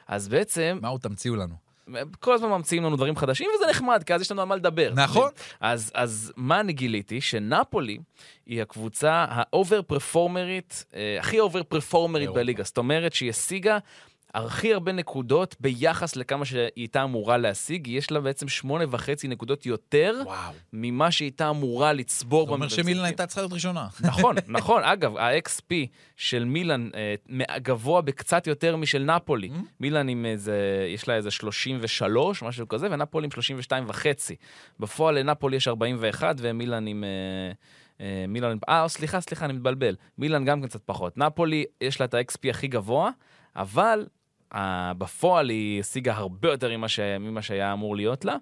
[0.09, 1.55] אז בעצם, מה עוד תמציאו לנו?
[2.21, 4.93] כל הזמן ממציאים לנו דברים חדשים, וזה נחמד, כי אז יש לנו על מה לדבר.
[4.95, 5.31] נכון.
[5.61, 7.21] אז, אז מה אני גיליתי?
[7.21, 7.99] שנפולי
[8.47, 12.31] היא הקבוצה ה over performer ית, אה, הכי over performer ית.
[12.31, 12.65] בליגה.
[12.65, 13.79] זאת אומרת שהיא השיגה
[14.35, 19.67] הכי הרבה נקודות ביחס לכמה שהיא הייתה אמורה להשיג, יש לה בעצם שמונה וחצי נקודות
[19.67, 20.53] יותר וואו.
[20.73, 22.45] ממה שהיא הייתה אמורה לצבור.
[22.45, 22.85] זה אומר במשחקים.
[22.85, 23.89] שמילן הייתה צריכה להיות ראשונה.
[24.01, 24.83] נכון, נכון.
[24.85, 25.75] אגב, ה-XP
[26.17, 29.49] של מילאן אה, גבוה בקצת יותר משל נפולי.
[29.49, 29.67] Mm-hmm.
[29.81, 34.37] מילאן עם איזה, יש לה איזה 33, משהו כזה, ונפולי עם 32 וחצי.
[34.81, 37.05] בפועל לנפולי יש 41, ומילאן עם...
[37.05, 37.53] אה,
[38.01, 39.97] אה, מילאן, אה, סליחה, סליחה, אני מתבלבל.
[40.19, 41.19] מילאן גם כן קצת פחות.
[41.19, 43.11] נפולי, יש לה את ה-XP הכי גבוה,
[43.57, 44.07] אבל
[44.99, 47.01] בפועל היא השיגה הרבה יותר ממה, ש...
[47.01, 48.37] ממה שהיה אמור להיות לה.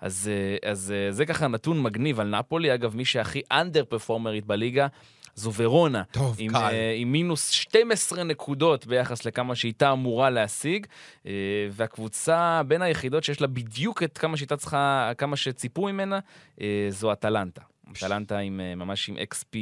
[0.00, 2.74] אז, אה, אז אה, זה ככה נתון מגניב על נפולי.
[2.74, 4.86] אגב, מי שהכי אנדר פרפורמרית בליגה,
[5.34, 6.02] זו ורונה.
[6.10, 6.56] טוב, עם, קל.
[6.56, 10.86] אה, עם מינוס 12 נקודות ביחס לכמה שהייתה אמורה להשיג,
[11.26, 11.32] אה,
[11.70, 16.18] והקבוצה בין היחידות שיש לה בדיוק את כמה שהייתה צריכה, כמה שציפו ממנה,
[16.60, 17.62] אה, זו אטלנטה.
[17.92, 19.56] אטלנטה עם, ממש עם XP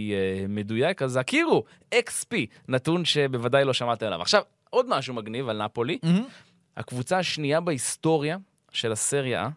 [0.48, 2.34] מדויק, אז הכירו, XP,
[2.68, 4.22] נתון שבוודאי לא שמעתם עליו.
[4.22, 5.98] עכשיו, עוד משהו מגניב על נפולי,
[6.76, 8.36] הקבוצה השנייה בהיסטוריה
[8.70, 9.48] של הסריה,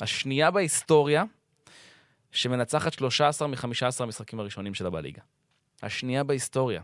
[0.00, 1.24] השנייה בהיסטוריה,
[2.32, 3.56] שמנצחת 13 מ-15
[4.00, 5.22] המשחקים הראשונים שלה בליגה.
[5.82, 6.82] השנייה בהיסטוריה.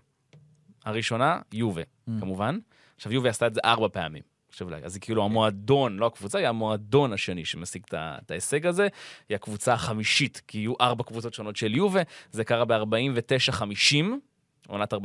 [0.85, 1.83] הראשונה, יובה,
[2.21, 2.59] כמובן.
[2.97, 4.23] עכשיו, יובה עשתה את זה ארבע פעמים.
[4.49, 8.89] עכשיו, אז היא כאילו המועדון, לא הקבוצה, היא המועדון השני שמשיג את ההישג הזה.
[9.29, 12.01] היא הקבוצה החמישית, כי יהיו ארבע קבוצות שונות של יובה.
[12.31, 14.05] זה קרה ב-49-50.
[14.71, 14.97] עונת 49-50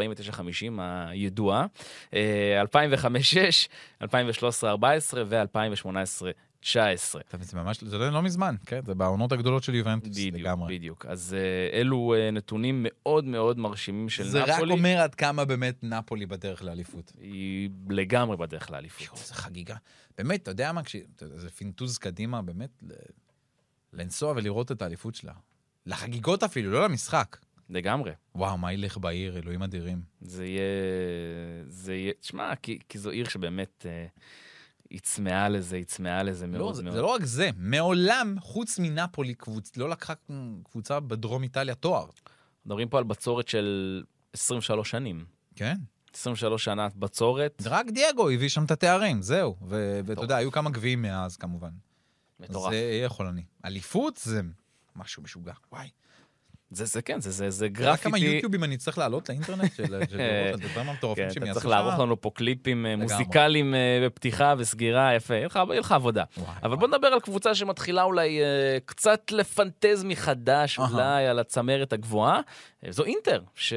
[1.07, 1.65] הידועה,
[2.13, 4.05] אה, 2005-6, 2013-14
[5.25, 7.21] ו-2018-19.
[7.29, 8.79] טוב, זה ממש, זה לא לא מזמן, כן?
[8.85, 10.77] זה בעונות הגדולות של יובנטוס, בדיוק, לגמרי.
[10.77, 11.05] בדיוק.
[11.05, 14.73] אז אה, אלו אה, נתונים מאוד מאוד מרשימים של זה רק נפולי.
[14.73, 17.11] אומר עד כמה באמת נפולי בדרך לאליפות.
[17.21, 19.07] היא לגמרי בדרך לאליפות.
[19.07, 19.75] יואו, איזה חגיגה.
[20.17, 20.95] באמת, אתה יודע מה, כש...
[21.17, 22.93] זה פינטוז קדימה, באמת, ל...
[23.93, 25.33] לנסוע ולראות את האליפות שלה.
[25.85, 27.37] לחגיגות אפילו, לא למשחק.
[27.69, 28.11] לגמרי.
[28.35, 30.01] וואו, מה ילך בעיר, אלוהים אדירים.
[30.21, 30.61] זה יהיה...
[31.67, 32.13] זה יהיה...
[32.19, 34.05] תשמע, כי, כי זו עיר שבאמת אה,
[34.89, 36.95] היא צמאה לזה, היא צמאה לזה מאוד לא, זה, מאוד.
[36.95, 39.77] זה לא רק זה, מעולם, חוץ מנפולי, קבוצ...
[39.77, 40.13] לא לקחה
[40.63, 42.05] קבוצה בדרום איטליה תואר.
[42.65, 45.25] מדברים פה על בצורת של 23 שנים.
[45.55, 45.75] כן.
[46.15, 47.61] 23 שנה בצורת.
[47.65, 49.55] רק דייגו הביא שם את התארים, זהו.
[49.61, 50.21] ו- ואתה.
[50.21, 51.69] יודע, היו כמה גביעים מאז, כמובן.
[52.39, 52.71] מטורף.
[52.71, 53.43] זה יהיה חולני.
[53.65, 54.41] אליפות זה
[54.95, 55.53] משהו משוגע.
[55.71, 55.89] וואי.
[56.75, 58.33] זה, זה כן, זה, זה, זה אתה יודע כמה גרפיטי.
[58.35, 59.95] יוטיובים אני צריך לעלות לאינטרנט של
[60.53, 61.69] הדברים המטורפים כן, שהם אתה יעשו צריך שם?
[61.85, 62.95] לערוך לנו פה קליפים אה.
[62.95, 65.47] מוזיקליים אה, בפתיחה וסגירה, יפה, יהיה
[65.79, 66.23] לך- עבודה.
[66.63, 66.75] אבל.
[66.75, 68.45] בוא נדבר על קבוצה שמתחילה אולי אה,
[68.85, 70.79] קצת לפנטז מחדש.
[70.79, 72.39] אולי על הצמרת הגבוהה.
[72.89, 73.73] זו אינטר, ש...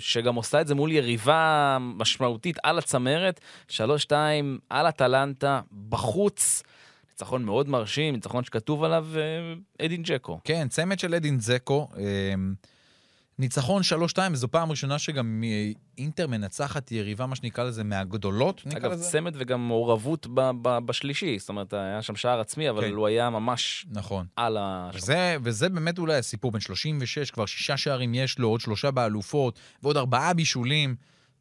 [0.00, 3.40] שגם עושה את זה מול יריבה משמעותית על הצמרת,
[3.70, 3.76] 3-2
[4.70, 6.62] על אטלנטה, בחוץ.
[7.16, 10.40] ניצחון מאוד מרשים, ניצחון שכתוב עליו אה, אדין ג'קו.
[10.44, 11.88] כן, צמד של אדין זקו.
[11.98, 12.54] אמ,
[13.38, 13.82] ניצחון
[14.14, 19.10] 3-2, וזו פעם ראשונה שגם אה, אינטר מנצחת יריבה, מה שנקרא לזה, מהגדולות, אגב, לזה.
[19.10, 22.92] צמד וגם מעורבות ב- ב- בשלישי, זאת אומרת, היה שם שער עצמי, אבל כן.
[22.92, 24.26] הוא היה ממש נכון.
[24.36, 24.90] על ה...
[24.94, 29.58] וזה, וזה באמת אולי הסיפור, בין 36, כבר שישה שערים יש לו, עוד שלושה באלופות,
[29.82, 30.96] ועוד ארבעה בישולים.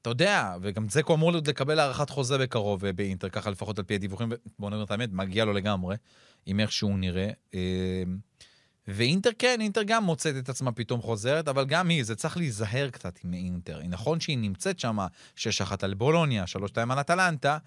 [0.06, 3.86] אתה יודע, וגם זקו אמור עוד לקבל הארכת חוזה בקרוב אה, באינטר, ככה לפחות על
[3.86, 5.96] פי הדיווחים, בוא נאמר את האמת, מגיע לו לגמרי,
[6.46, 7.30] עם איך שהוא נראה.
[7.54, 8.04] אה,
[8.88, 12.89] ואינטר כן, אינטר גם מוצאת את עצמה פתאום חוזרת, אבל גם היא, זה צריך להיזהר
[12.89, 13.80] קצת עם אינטר.
[13.89, 14.98] נכון שהיא נמצאת שם
[15.38, 15.41] 6-1
[15.82, 16.58] על בולוניה, 3-2
[16.89, 17.58] על אטלנטה,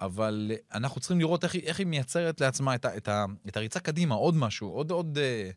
[0.00, 3.56] אבל אה, אנחנו צריכים לראות איך, איך היא מייצרת לעצמה את, ה, את, ה, את
[3.56, 5.50] הריצה קדימה, עוד משהו, עוד, עוד, אה,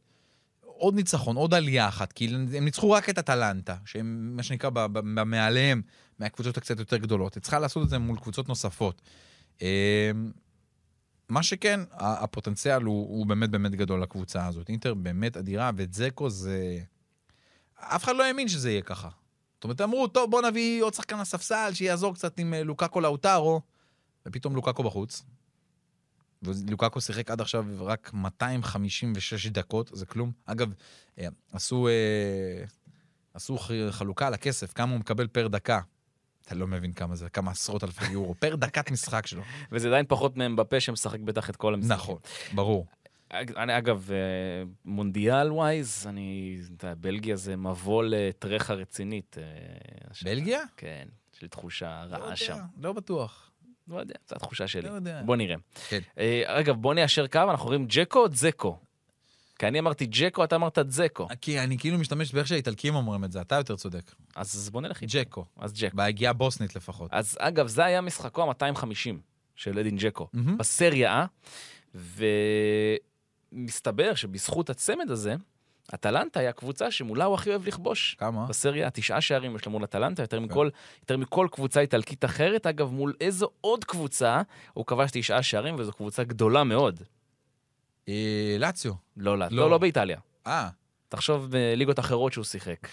[0.82, 5.82] עוד ניצחון, עוד עלייה אחת, כי הם ניצחו רק את אטלנטה, שהם מה שנקרא במעליהם,
[6.20, 7.36] מהקבוצות הקצת יותר גדולות.
[7.36, 9.02] היא צריכה לעשות את זה מול קבוצות נוספות.
[9.62, 10.12] אה,
[11.30, 14.70] מה שכן, הפוטנציאל הוא, הוא באמת באמת גדול לקבוצה הזאת.
[14.70, 16.80] אינטר באמת אדירה, וזקו זה...
[17.76, 19.10] אף אחד לא האמין שזה יהיה ככה.
[19.56, 23.62] זאת אומרת, אמרו, טוב, בוא נביא עוד שחקן לספסל, שיעזור קצת עם אה, לוקאקו לאוטרו,
[24.26, 25.24] ופתאום לוקאקו בחוץ.
[26.44, 30.32] ולוקאקו שיחק עד עכשיו רק 256 דקות, זה כלום.
[30.46, 30.74] אגב,
[31.20, 32.64] אה, עשו, אה,
[33.34, 33.58] עשו
[33.92, 35.80] חלוקה על הכסף, כמה הוא מקבל פר דקה.
[36.46, 39.42] אתה לא מבין כמה זה, כמה עשרות אלפי יורו, פר דקת משחק שלו.
[39.72, 41.96] וזה עדיין פחות מאמבפה שמשחק בטח את כל המשחקים.
[41.96, 42.18] נכון,
[42.56, 42.88] ברור.
[43.34, 44.18] אני, אגב, אה,
[44.86, 49.38] מונדיאל ווייז, אני, אתה יודע, בלגיה זה מבוא לטרחה רצינית.
[50.24, 50.62] בלגיה?
[50.78, 52.60] כן, יש לי תחושה לא רעה יודע, שם.
[52.78, 53.51] לא בטוח.
[53.88, 54.90] לא יודע, זו התחושה שלי.
[54.90, 55.22] לא יודע.
[55.26, 55.56] בוא נראה.
[55.90, 56.00] כן.
[56.18, 58.78] אה, אגב, בוא ניישר קו, אנחנו רואים ג'קו או זקו?
[59.60, 61.28] כי אני אמרתי ג'קו, אתה אמרת זקו.
[61.42, 64.12] כי אני כאילו משתמש באיך שהאיטלקים אומרים את זה, אתה יותר צודק.
[64.36, 65.14] אז בוא נלך איתו.
[65.14, 65.46] ג'קו.
[65.58, 65.98] אז ג'קו.
[65.98, 67.10] בהגיעה הבוסנית לפחות.
[67.14, 69.16] אז אגב, זה היה משחקו ה-250
[69.56, 70.58] של אדין ג'קו, מהמם.
[70.58, 71.26] בסריה,
[73.54, 75.36] ומסתבר שבזכות הצמד הזה,
[75.94, 78.16] אטלנטה היא הקבוצה שמולה הוא הכי אוהב לכבוש.
[78.20, 78.46] כמה?
[78.46, 80.44] בסריה, תשעה שערים יש לו מול אטלנטה, יותר כן.
[80.44, 80.70] מכל,
[81.02, 82.68] יותר מכל קבוצה איטלקית אחרת.
[82.68, 84.42] אגב, מול איזו עוד קבוצה
[84.74, 87.04] הוא כבש תשעה שערים, וזו קבוצה גדולה מאוד.
[88.10, 88.94] אה, לאציו.
[89.18, 89.58] לא, לא, לא.
[89.58, 90.20] לא, לא באיטליה.
[90.48, 90.70] אה,
[91.10, 92.88] תחשוב בליגות אחרות שהוא שיחק.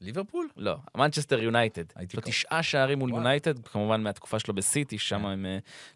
[0.00, 0.48] ליברפול?
[0.56, 1.84] לא, מנצ'סטר יונייטד.
[2.02, 2.22] יש לו.
[2.24, 3.10] תשעה שערים מול.
[3.10, 5.24] יונייטד, כמובן מהתקופה שלו בסיטי, שם כן.
[5.24, 5.46] הם,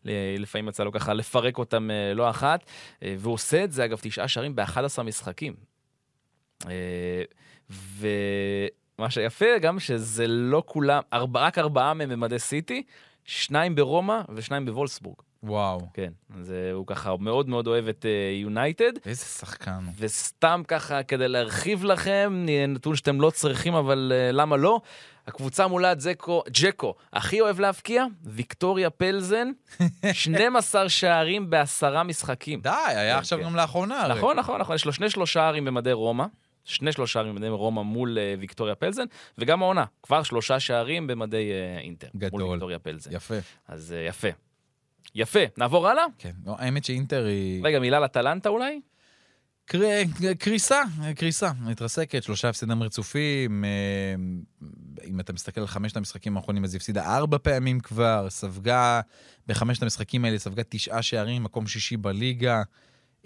[0.07, 2.65] אה, לפעמים יצא לו ככה לפרק אותם אה, לא אחת.
[3.03, 5.55] אה, והוא עושה את זה, אגב, תשעה שערים ב-11 משחקים.
[7.71, 11.03] ומה שיפה גם שזה לא כולם,
[11.35, 12.83] רק ארבעה מהם במדי סיטי,
[13.25, 15.17] שניים ברומא ושניים בוולסבורג.
[15.43, 15.81] וואו.
[15.95, 18.93] כן, אז אה, הוא ככה מאוד מאוד אוהב את אה, יונייטד.
[19.07, 19.85] איזה שחקן.
[19.99, 24.81] וסתם ככה, כדי להרחיב לכם, נתון שאתם לא צריכים, אבל uh, למה לא?
[25.27, 29.51] הקבוצה מולה ג'קו, ג'קו הכי אוהב להבקיע, ויקטוריה פלזן,
[30.13, 32.61] 12 שערים בעשרה משחקים.
[32.61, 33.45] די, היה כן, עכשיו כן.
[33.45, 34.03] גם לאחרונה.
[34.03, 34.15] הרי.
[34.15, 36.25] נכון, נכון, נכון, יש לו שני שלושה שערים במדי רומא.
[36.65, 39.05] שני שלושה שערים במדי רומא מול uh, ויקטוריה פלזן,
[39.39, 42.09] וגם העונה, כבר שלושה שערים במדי uh, אינטר.
[42.17, 42.43] גדול.
[42.43, 43.13] מול ויקטוריה פלזן.
[43.13, 43.35] יפה.
[43.69, 44.29] אז uh, יפה.
[45.15, 46.05] יפה, נעבור הלאה?
[46.19, 46.33] כן.
[46.47, 47.61] לא, האמת שאינטר היא...
[47.65, 48.81] רגע, מילה לטלנטה אולי?
[49.67, 49.79] קר-
[50.39, 50.83] קריסה,
[51.17, 53.65] קריסה, מתרסקת, שלושה הפסדים רצופים.
[53.65, 54.15] אה,
[55.05, 59.01] אם אתה מסתכל על חמשת המשחקים האחרונים, אז היא הפסידה ארבע פעמים כבר, ספגה,
[59.47, 62.63] בחמשת המשחקים האלה ספגה תשעה שערים, מקום שישי בליגה.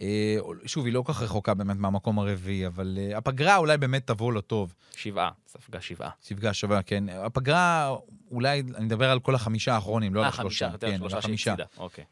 [0.00, 4.06] אה, שוב, היא לא כל כך רחוקה באמת מהמקום הרביעי, אבל אה, הפגרה אולי באמת
[4.06, 4.74] תבוא לו טוב.
[4.96, 6.10] שבעה, ספגה שבעה.
[6.22, 7.04] ספגה שווה, כן.
[7.08, 7.96] הפגרה,
[8.30, 10.68] אולי, אני מדבר על כל החמישה האחרונים, לא על אה, השלושה.
[10.68, 11.54] חמישה, יותר כן, שלושה על החמישה.
[11.78, 12.04] אוקיי.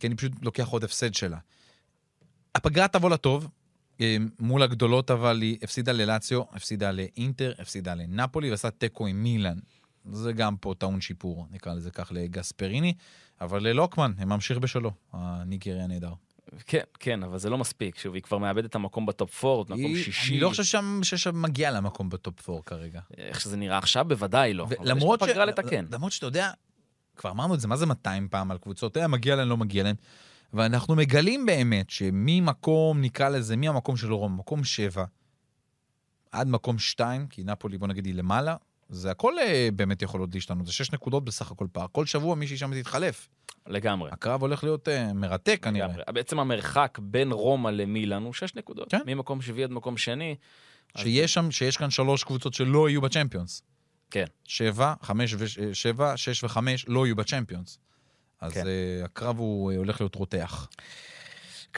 [0.00, 1.38] כי אני פשוט לוקח עוד הפסד שלה.
[2.54, 3.48] הפגרה תבוא לטוב,
[4.00, 9.58] אה, מול הגדולות אבל היא הפסידה ללאציו, הפסידה לאינטר, הפסידה לנפולי ועשה תיקו עם מילאן.
[10.12, 12.94] זה גם פה טעון שיפור, נקרא לזה כך, לגספריני,
[13.40, 16.12] אבל ללוקמן, הם ממשיך בשלו, הניגרי הנהדר.
[16.66, 17.98] כן, כן, אבל זה לא מספיק.
[17.98, 20.32] שוב, היא כבר מאבדת את המקום ב top 4, מקום היא- שישי.
[20.32, 23.00] אני לא חושב שם- ששם מגיע למקום ב top 4 כרגע.
[23.18, 24.66] איך שזה נראה עכשיו, בוודאי לא.
[24.80, 25.84] לה פגרה לתקן.
[25.92, 26.50] למרות שאתה יודע,
[27.16, 29.82] כבר אמרנו את זה, מה זה 200 פעם על קבוצות, אה, מגיע להם, לא מגיע
[29.84, 29.96] להם.
[30.52, 35.04] ואנחנו מגלים באמת שממקום, נקרא לזה, מהמקום של רום, מקום 7,
[36.32, 38.56] עד מקום 2, כי נפולי, בוא נגיד, היא למעלה,
[38.88, 41.86] זה הכל אה, באמת יכול עוד להשתנות, זה 6 נקודות בסך הכל פער.
[41.92, 43.28] כל שבוע מישהי שם תתחלף.
[43.66, 44.10] לגמרי.
[44.12, 45.86] הקרב הולך להיות אה, מרתק כנראה.
[45.86, 46.02] לגמרי.
[46.12, 48.90] בעצם המרחק בין רומא למילאן הוא 6 נקודות.
[48.90, 49.00] כן.
[49.06, 50.36] ממקום שביעי עד מקום שני.
[50.94, 53.62] אז- שיש שם, שיש כאן שלוש קבוצות שלא יהיו בצ'מפיונס.
[54.10, 54.24] כן.
[54.44, 57.78] שבע, חמש ושבע, שש וחמש לא יהיו בצ'מפיונס.
[58.40, 58.66] אז כן.
[58.66, 60.68] אה, הקרב הוא אה, הולך להיות רותח.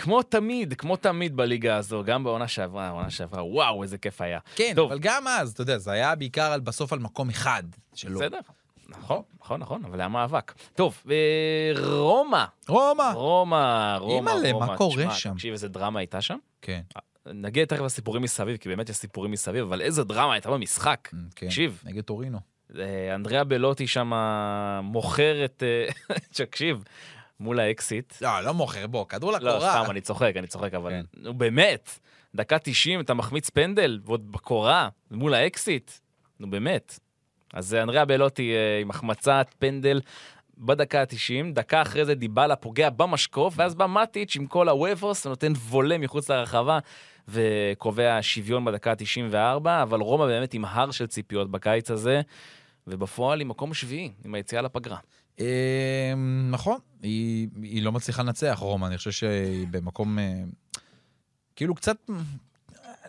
[0.00, 4.38] כמו תמיד, כמו תמיד בליגה הזו, גם בעונה שעברה, העונה שעברה, וואו, איזה כיף היה.
[4.54, 4.90] כן, טוב.
[4.90, 7.62] אבל גם אז, אתה יודע, זה היה בעיקר על, בסוף על מקום אחד
[7.94, 8.18] שלו.
[8.18, 8.38] בסדר.
[8.88, 10.52] נכון, נכון, נכון, אבל היה מאבק.
[10.74, 11.16] טוב, אה,
[11.84, 12.44] רומא.
[12.68, 13.12] רומא!
[13.14, 14.52] רומא, רומא, אימא'לה.
[14.52, 15.34] מה קורה שם?
[15.34, 16.38] תקשיב, איזה דרמה הייתה שם.
[16.62, 16.80] כן,
[17.26, 21.08] נגיע תכף לסיפורים מסביב, כי באמת יש סיפורים מסביב, אבל איזה דרמה הייתה במשחק.
[21.36, 21.46] כן.
[21.46, 21.82] תקשיב.
[21.84, 22.38] נגד טורינו.
[22.78, 24.12] אה, אנדריאה בלוטי שם
[24.82, 25.62] מוכר את...
[25.62, 26.84] אה, תקשיב,
[27.40, 28.14] מול האקסית.
[28.20, 29.82] לא, לא מוכר, בוא, כדור לא, לקורה.
[29.82, 30.90] סתם, אני צוחק, אני צוחק, אבל...
[30.90, 31.04] כן.
[31.16, 31.98] נו, באמת,
[32.34, 35.90] דקה 90, אתה מחמיץ פנדל, ועוד בקורה, מול האקסית.
[36.40, 36.98] נו, באמת.
[37.54, 40.00] אז אה, אנדריאה בלוטי אה, עם החמצת פנדל
[40.58, 45.52] בדקה ה-90, דקה אחרי זה דיבלה פוגע במשקוף, ואז בא מטיץ' עם כל הוובוס, ונותן
[45.52, 46.78] וולה מחוץ לרחבה,
[47.28, 52.20] וקובע שוויון בדקה ה-94, אבל רומא באמת עם הר של ציפיות בקיץ הזה,
[52.86, 54.96] ובפועל היא מקום שביעי, עם היציאה לפגרה.
[55.40, 56.14] אה,
[56.50, 60.18] נכון, היא, היא לא מצליחה לנצח, רומא, אני חושב שהיא במקום...
[60.18, 60.42] אה,
[61.56, 61.96] כאילו קצת...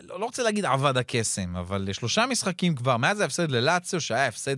[0.00, 4.56] לא, לא רוצה להגיד עבד הקסם, אבל שלושה משחקים כבר, מאז ההפסד ללאציו, שהיה הפסד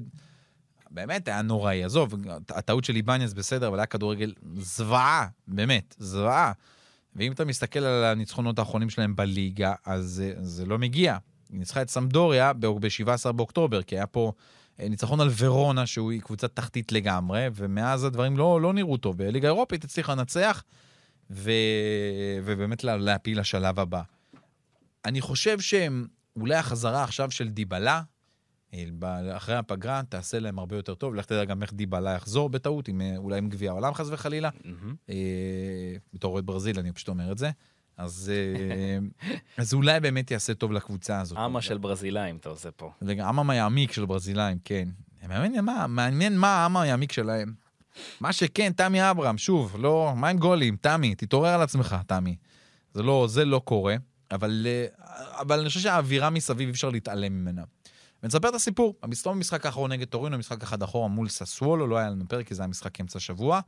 [0.91, 1.85] באמת היה נוראי.
[1.85, 2.15] עזוב,
[2.51, 6.53] הטעות של איבניאס בסדר, אבל היה כדורגל זוועה, באמת, זוועה.
[7.17, 11.17] ואם אתה מסתכל על הניצחונות האחרונים שלהם בליגה, אז זה, זה לא מגיע.
[11.51, 14.43] היא ניצחה את סמדוריה ב-17 באוקטובר, כי היה פה אה,
[14.79, 19.19] ניצחון על ורונה, שהיא קבוצת תחתית לגמרי, ומאז הדברים לא, לא נראו טוב.
[19.19, 20.65] בליגה האירופית הצליחה לנצח,
[21.31, 21.51] ו...
[22.45, 24.03] ובאמת לה- להפיל לשלב הבא.
[25.05, 28.03] אני חושב שאולי החזרה עכשיו של דיבלה,
[28.75, 28.85] אה,
[29.37, 31.15] אחרי הפגרה, תעשה להם הרבה יותר טוב.
[31.15, 34.51] לך תדע גם איך דיבלה יחזור בטעות, עם, אה, אולי עם גביע העולם חס וחלילה.
[34.65, 34.95] מהמם.
[35.11, 35.15] אה,
[36.15, 37.51] בתור אוהד ברזיל, אני פשוט אומר את זה.
[37.97, 38.99] אז, אה,
[39.57, 41.39] אז אולי באמת יעשה טוב לקבוצה הזאת.
[41.39, 42.93] אמה של ברזילאים אתה עושה פה.
[43.03, 44.89] רגע, העם היעמיק של ברזילאים, כן.
[45.29, 47.55] מעניין מה, מעניין מה העם היעמיק שלהם.
[48.21, 50.77] מה שכן, תמי אברהם, שוב, לא, מה עם גולים?
[50.81, 52.37] תמי, תתעורר על עצמך, תמי.
[52.95, 53.97] זה לא, זה לא קורה,
[54.31, 54.87] אבל, אה,
[55.41, 57.63] אבל אני חושב שהאווירה מסביב, אי אפשר להתעלם ממנה.
[58.23, 58.95] ונספר את הסיפור.
[59.03, 62.55] המסתום במשחק האחרון נגד טורינו, משחק אחד אחורה מול ססוולו, לא היה לנו פרק, כי
[62.55, 63.61] זה היה משחק אמצע שבוע.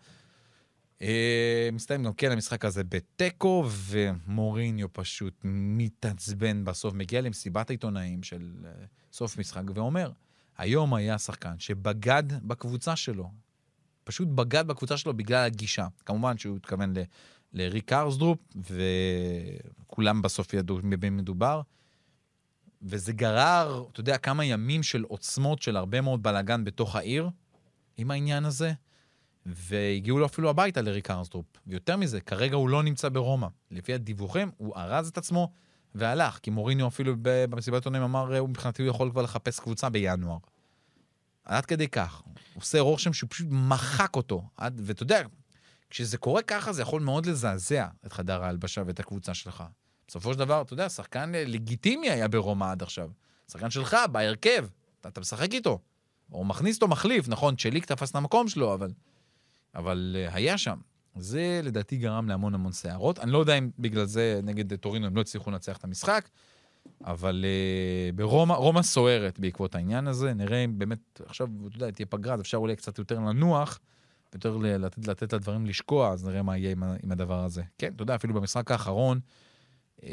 [1.02, 8.52] אה, מסתיים גם כן המשחק הזה בתיקו, ומוריניו פשוט מתעצבן בסוף, מגיע למסיבת העיתונאים של
[8.64, 8.70] אה,
[9.12, 10.10] סוף משחק ואומר,
[10.58, 13.30] היום היה שחקן שבגד בקבוצה שלו.
[14.04, 15.86] פשוט בגד בקבוצה שלו בגלל הגישה.
[16.06, 17.02] כמובן שהוא התכוון ל-
[17.52, 21.60] לריק ארסדרופ, וכולם בסוף ידעו במי מדובר.
[22.82, 27.30] וזה גרר, אתה יודע, כמה ימים של עוצמות של הרבה מאוד בלאגן בתוך העיר
[27.96, 28.72] עם העניין הזה,
[29.46, 31.46] והגיעו לו אפילו הביתה לריק קארסדורפ.
[31.66, 33.46] ויותר מזה, כרגע הוא לא נמצא ברומא.
[33.70, 35.52] לפי הדיווחים, הוא ארז את עצמו
[35.94, 40.38] והלך, כי מוריניו אפילו במסיבת עיתונאים אמר, הוא מבחינתי הוא יכול כבר לחפש קבוצה בינואר.
[41.44, 42.22] עד כדי כך.
[42.24, 44.42] הוא עושה רושם שהוא פשוט מחק אותו.
[44.56, 45.22] עד, ואתה יודע,
[45.90, 49.64] כשזה קורה ככה, זה יכול מאוד לזעזע את חדר ההלבשה ואת הקבוצה שלך.
[50.08, 53.10] בסופו של דבר, אתה יודע, שחקן לגיטימי היה ברומא עד עכשיו.
[53.50, 54.66] שחקן שלך, בהרכב,
[55.00, 55.78] אתה, אתה משחק איתו.
[56.32, 58.90] או מכניס אותו מחליף, נכון, צ'ליק תפס את המקום שלו, אבל,
[59.76, 60.78] אבל אה, היה שם.
[61.16, 63.18] זה לדעתי גרם להמון המון סערות.
[63.18, 66.28] אני לא יודע אם בגלל זה נגד טורינו הם לא הצליחו לנצח את המשחק,
[67.04, 70.34] אבל uh, ברומא, רומא סוערת בעקבות העניין הזה.
[70.34, 73.78] נראה אם באמת, עכשיו, אתה יודע, תהיה פגרה, אז אפשר אולי קצת יותר לנוח,
[74.34, 77.62] יותר לתת, לתת לדברים לשקוע, אז נראה מה יהיה עם, עם הדבר הזה.
[77.78, 79.20] כן, אתה יודע, אפילו במשחק האחרון,
[80.00, 80.04] um,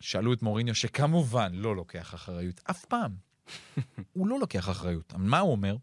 [0.00, 3.12] שאלו את מוריניו, שכמובן לא לוקח אחריות, אף פעם.
[4.12, 5.14] הוא לא לוקח אחריות.
[5.16, 5.76] מה הוא אומר?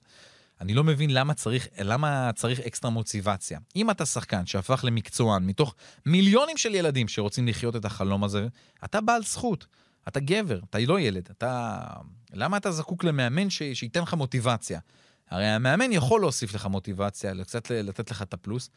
[0.61, 3.59] אני לא מבין למה צריך, למה צריך אקסטרה מוטיבציה.
[3.75, 8.47] אם אתה שחקן שהפך למקצוען מתוך מיליונים של ילדים שרוצים לחיות את החלום הזה,
[8.85, 9.67] אתה בעל זכות.
[10.07, 11.27] אתה גבר, אתה לא ילד.
[11.31, 11.79] אתה...
[12.33, 13.63] למה אתה זקוק למאמן ש...
[13.63, 14.79] שייתן לך מוטיבציה?
[15.29, 18.69] הרי המאמן יכול להוסיף לך מוטיבציה, קצת לתת לך את הפלוס,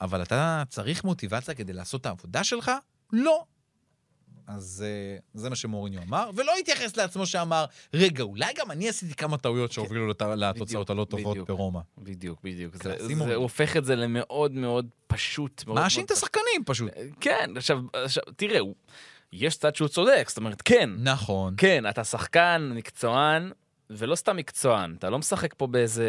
[0.00, 2.70] אבל אתה צריך מוטיבציה כדי לעשות את העבודה שלך?
[3.12, 3.44] לא.
[4.46, 4.84] אז
[5.18, 9.38] uh, זה מה שמוריניו אמר, ולא התייחס לעצמו שאמר, רגע, אולי גם אני עשיתי כמה
[9.38, 11.36] טעויות שהובילו לת- לתוצאות הלא טובות.
[11.38, 11.80] ברומא.
[11.98, 12.76] בדיוק, בדיוק.
[12.76, 13.38] זה, זה מוריניו.
[13.40, 15.64] הופך את זה למאוד מאוד פשוט.
[15.66, 16.90] מאשים את השחקנים פשוט.
[17.20, 18.60] כן, עכשיו, עכשיו תראה,
[19.32, 21.54] יש צד שהוא צודק, זאת אומרת, כן, נכון.
[21.56, 23.50] כן, אתה שחקן, מקצוען,
[23.90, 26.06] ולא סתם מקצוען, אתה לא משחק פה באיזה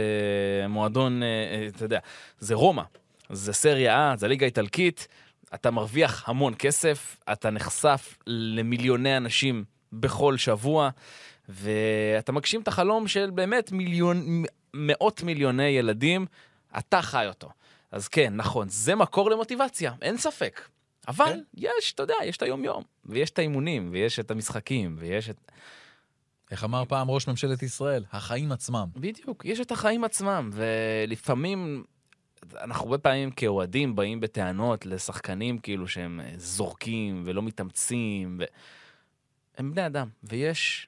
[0.70, 2.00] מועדון, אה, אה, אתה יודע,
[2.40, 2.84] זה רומא,
[3.30, 5.08] זה סריה A, זה ליגה איטלקית,
[5.54, 9.64] אתה מרוויח המון כסף, אתה נחשף למיליוני אנשים
[9.94, 10.90] בכל שבוע,
[11.50, 16.26] ואתה מגשים את החלום של באמת מיליון, מאות מיליוני ילדים,
[16.78, 17.50] אתה חי אותו.
[17.92, 20.62] אז כן, נכון, זה מקור למוטיבציה, אין ספק.
[21.08, 21.40] אבל כן.
[21.54, 25.52] יש, אתה יודע, יש את היום-יום, ויש את האימונים, ויש את המשחקים, ויש את...
[26.52, 28.06] איך אמר פעם ראש ממשלת ישראל?
[28.12, 28.88] החיים עצמם.
[28.96, 31.84] בדיוק, יש את החיים עצמם, ולפעמים,
[32.62, 38.44] אנחנו הרבה פעמים כאוהדים באים בטענות לשחקנים כאילו שהם אה, זורקים ולא מתאמצים, ו...
[39.58, 40.88] הם בני אדם, ויש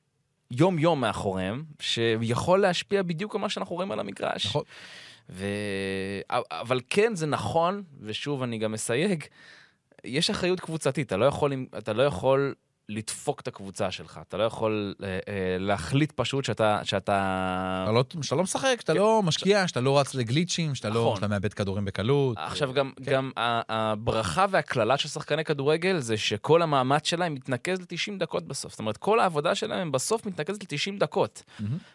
[0.51, 4.45] יום-יום מאחוריהם, שיכול להשפיע בדיוק על מה שאנחנו רואים על המגרש.
[4.45, 4.63] נכון.
[5.29, 5.45] ו...
[6.51, 9.23] אבל כן, זה נכון, ושוב, אני גם מסייג,
[10.03, 12.55] יש אחריות קבוצתית, אתה לא יכול, אתה לא יכול
[12.89, 15.19] לדפוק את הקבוצה שלך, אתה לא יכול אה, אה,
[15.59, 16.79] להחליט פשוט שאתה...
[16.83, 17.83] שאתה...
[17.83, 21.01] אתה לא- שאתה לא משחק, שאתה לא משקיע, שאתה לא רץ לגליצ'ים, שאתה לא...
[21.01, 21.15] נכון.
[21.15, 22.37] שאתה מאבד כדורים בקלות.
[22.39, 23.11] עכשיו גם, כן.
[23.11, 23.31] גם
[23.69, 28.71] הברכה והקללה של שחקני כדורגל זה שכל המאמץ שלהם מתנקז ל-90 דקות בסוף.
[28.71, 31.43] זאת אומרת, כל העבודה שלהם בסוף מתנקזת ל-90 דקות.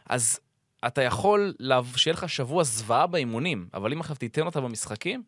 [0.07, 0.41] אז
[0.87, 1.55] אתה יכול
[1.97, 5.23] שיהיה לך שבוע זוועה באימונים, אבל אם עכשיו תיתן אותה במשחקים,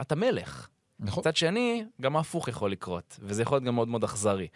[0.00, 0.68] אתה מלך.
[1.00, 1.20] נכון.
[1.20, 4.48] מצד שני, גם ההפוך יכול לקרות, וזה יכול להיות גם מאוד מאוד אכזרי.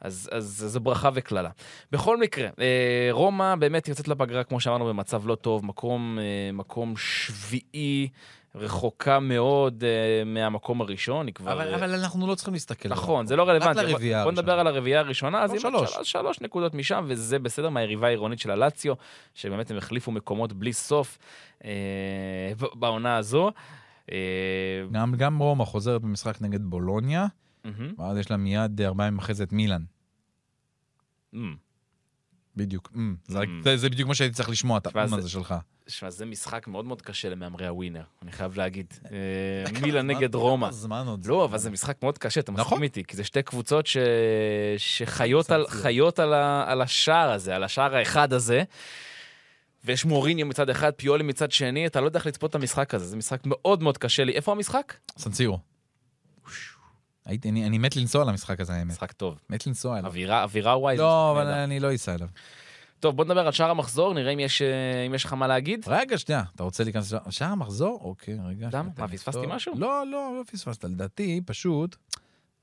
[0.00, 1.50] אז, אז זו ברכה וקללה.
[1.92, 6.94] בכל מקרה, אה, רומא באמת יוצאת לפגרה, כמו שאמרנו, במצב לא טוב, מקום, אה, מקום
[6.96, 8.08] שביעי,
[8.54, 11.52] רחוקה מאוד אה, מהמקום הראשון, היא כבר...
[11.52, 12.88] אבל, אה, אבל אנחנו לא צריכים להסתכל.
[12.88, 13.26] נכון, עליו.
[13.26, 13.80] זה לא רלוונטי.
[13.80, 14.70] רק לרביעייה בוא נדבר הראשונה.
[14.70, 15.92] על הרביעייה הראשונה, אז אם שלוש.
[15.92, 18.94] שלוש, שלוש נקודות משם, וזה בסדר מהיריבה העירונית של הלציו,
[19.34, 21.18] שבאמת הם החליפו מקומות בלי סוף
[21.64, 21.70] אה,
[22.74, 23.50] בעונה הזו.
[24.12, 24.16] אה,
[24.92, 27.26] גם, גם רומא חוזרת במשחק נגד בולוניה,
[27.64, 27.92] מהמם.
[27.98, 29.82] ואז יש לה מיד ארבעה ימים אחרי זה את מילאן.
[31.34, 31.56] אמ.
[32.56, 32.90] בדיוק.
[32.96, 33.62] אמ, זה, אמ.
[33.76, 35.54] זה, בדיוק מה שהייתי צריך לשמוע, את האם זה- הזה שלך.
[35.86, 38.86] שמע, זה משחק מאוד מאוד קשה למהמרי הווינר, אני חייב להגיד.
[39.12, 40.66] אה, זמן- נגד רומא.
[40.66, 41.26] כמה זמן עוד?
[41.26, 42.62] לא, אבל זה משחק מאוד קשה, אתה נכון.
[42.64, 43.86] מסכים איתי, כי זה שתי קבוצות.
[44.76, 45.50] שחיות.
[46.20, 48.62] על השער הזה, על השער האחד הזה.
[49.88, 53.06] ויש מוריניו מצד אחד, פיולי מצד שני, אתה לא יודע איך לצפות את המשחק הזה,
[53.06, 54.32] זה משחק מאוד מאוד קשה לי.
[54.32, 54.94] איפה המשחק?
[55.18, 55.58] סנסירו.
[57.24, 58.92] הייתי, אני, אני מת לנסוע למשחק הזה, האמת.
[58.92, 59.38] משחק טוב.
[59.50, 60.10] מת לנסוע אליו.
[60.10, 60.96] אווירה, אווירה וואי.
[60.96, 61.46] לא, אבל.
[61.46, 62.28] אני לא אסע אליו.
[63.00, 65.84] טוב, בוא נדבר על שער המחזור, נראה אם יש, אה, אם יש לך מה להגיד.
[65.86, 68.00] רגע, שנייה, אתה רוצה להיכנס לשער- שער המחזור?
[68.04, 68.68] אוקיי, רגע.
[68.72, 68.88] למה?
[68.98, 69.46] מה, פספסתי.
[69.48, 69.72] משהו?
[69.76, 70.84] לא, לא, לא פספסת.
[70.84, 71.96] לדעתי, פשוט,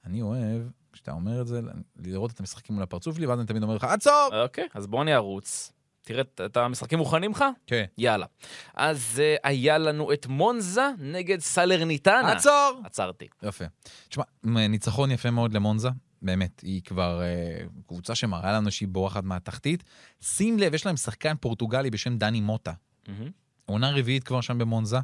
[0.06, 0.62] אני אוהב,
[0.94, 1.62] כשאתה אומר את זה,
[2.00, 4.30] לראות את המשחקים מול הפרצוף שלי, ואז אני תמיד אומר לך, עצור!
[4.44, 5.72] אוקיי, אז בוא אני ארוץ.
[6.06, 7.46] תראה, אתה משחקים מוכנים לך?
[7.68, 7.86] כן.
[7.98, 8.26] יאללה.
[8.74, 12.32] אז uh, היה לנו את מונזה נגד סלרניטנה.
[12.32, 12.82] עצור!
[12.84, 13.28] עצרתי.
[13.44, 13.66] יפה.
[14.10, 15.90] תשמע, ניצחון יפה מאוד למונזה.
[16.22, 19.84] באמת, היא כבר uh, קבוצה שמראה לנו שהיא בורחת מהתחתית.
[20.22, 22.74] שים לב, יש להם שחקן פורטוגלי בשם דני מוטה.
[23.08, 23.30] מהמם.
[23.66, 25.00] עונה רביעית כבר שם במונזה.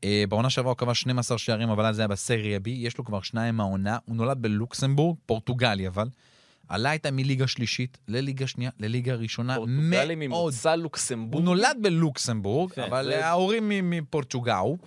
[0.00, 2.68] Uh, בעונה שעברה הוא כבש 12 שערים, אבל אז זה היה בסריה B.
[2.68, 3.98] יש לו כבר שניים מהעונה.
[4.04, 6.08] הוא נולד בלוקסמבורג, פורטוגלי אבל.
[6.72, 9.54] עלה איתה מליגה שלישית לליגה שנייה, לליגה ראשונה.
[9.56, 10.14] פורטוגלי.
[10.14, 11.34] ממוצא לוקסמבורג.
[11.34, 14.78] הוא נולד בלוקסמבורג, יפה, אבל זה- ההורים מפורטוגאו.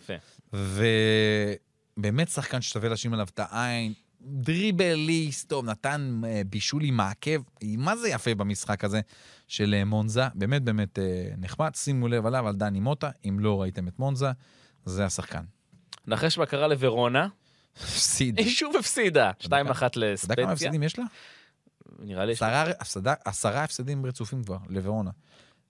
[1.98, 3.94] ובאמת שחקן ששווה לשים עליו את העין.
[4.22, 7.42] דריבליסט, טוב, נתן אה, בישול עם העקב.
[7.64, 9.02] מה זה יפה במשחק הזה
[9.48, 10.24] של אה, מונזה?
[10.36, 11.04] באמת באמת אה,
[11.38, 11.76] נחמד.
[11.76, 13.10] שימו לב עליו, על דני מוטה.
[13.30, 14.32] אם לא ראיתם את מונזה,
[14.86, 15.44] זה השחקן.
[16.08, 17.28] נחש מה קרה לוורונה?
[17.78, 18.38] הפסיד.
[18.40, 19.32] היא שוב הפסידה.
[19.32, 20.52] 2-1 אתה יודע כמה לספציה.
[20.52, 21.06] הפסדים יש לה?
[22.00, 22.34] נראה לי...
[22.34, 25.12] עשרה, הפסדה, עשרה הפסדים רצופים כבר, לוורונה.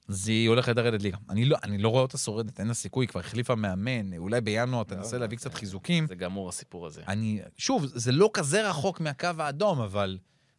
[0.09, 1.18] אז היא הולכת לרדת ליגה.
[1.30, 4.84] אני לא, אני לא רואה אותה שורדת, אין לה סיכוי, כבר החליפה מאמן, אולי בינואר
[4.84, 6.07] תנסה להביא קצת חיזוקים.
[6.07, 7.01] זה גמור הסיפור הזה.
[7.07, 10.18] אני, שוב, זה לא כזה רחוק מהקו האדום, אבל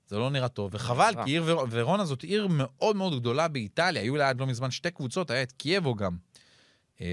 [0.08, 1.12] זה לא נראה טוב, וחבל.
[1.24, 4.70] כי עיר ור- ורונה זאת עיר מאוד מאוד גדולה באיטליה, היו לה עד לא מזמן
[4.70, 6.16] שתי קבוצות, היה את קייבו גם.
[7.00, 7.06] אה,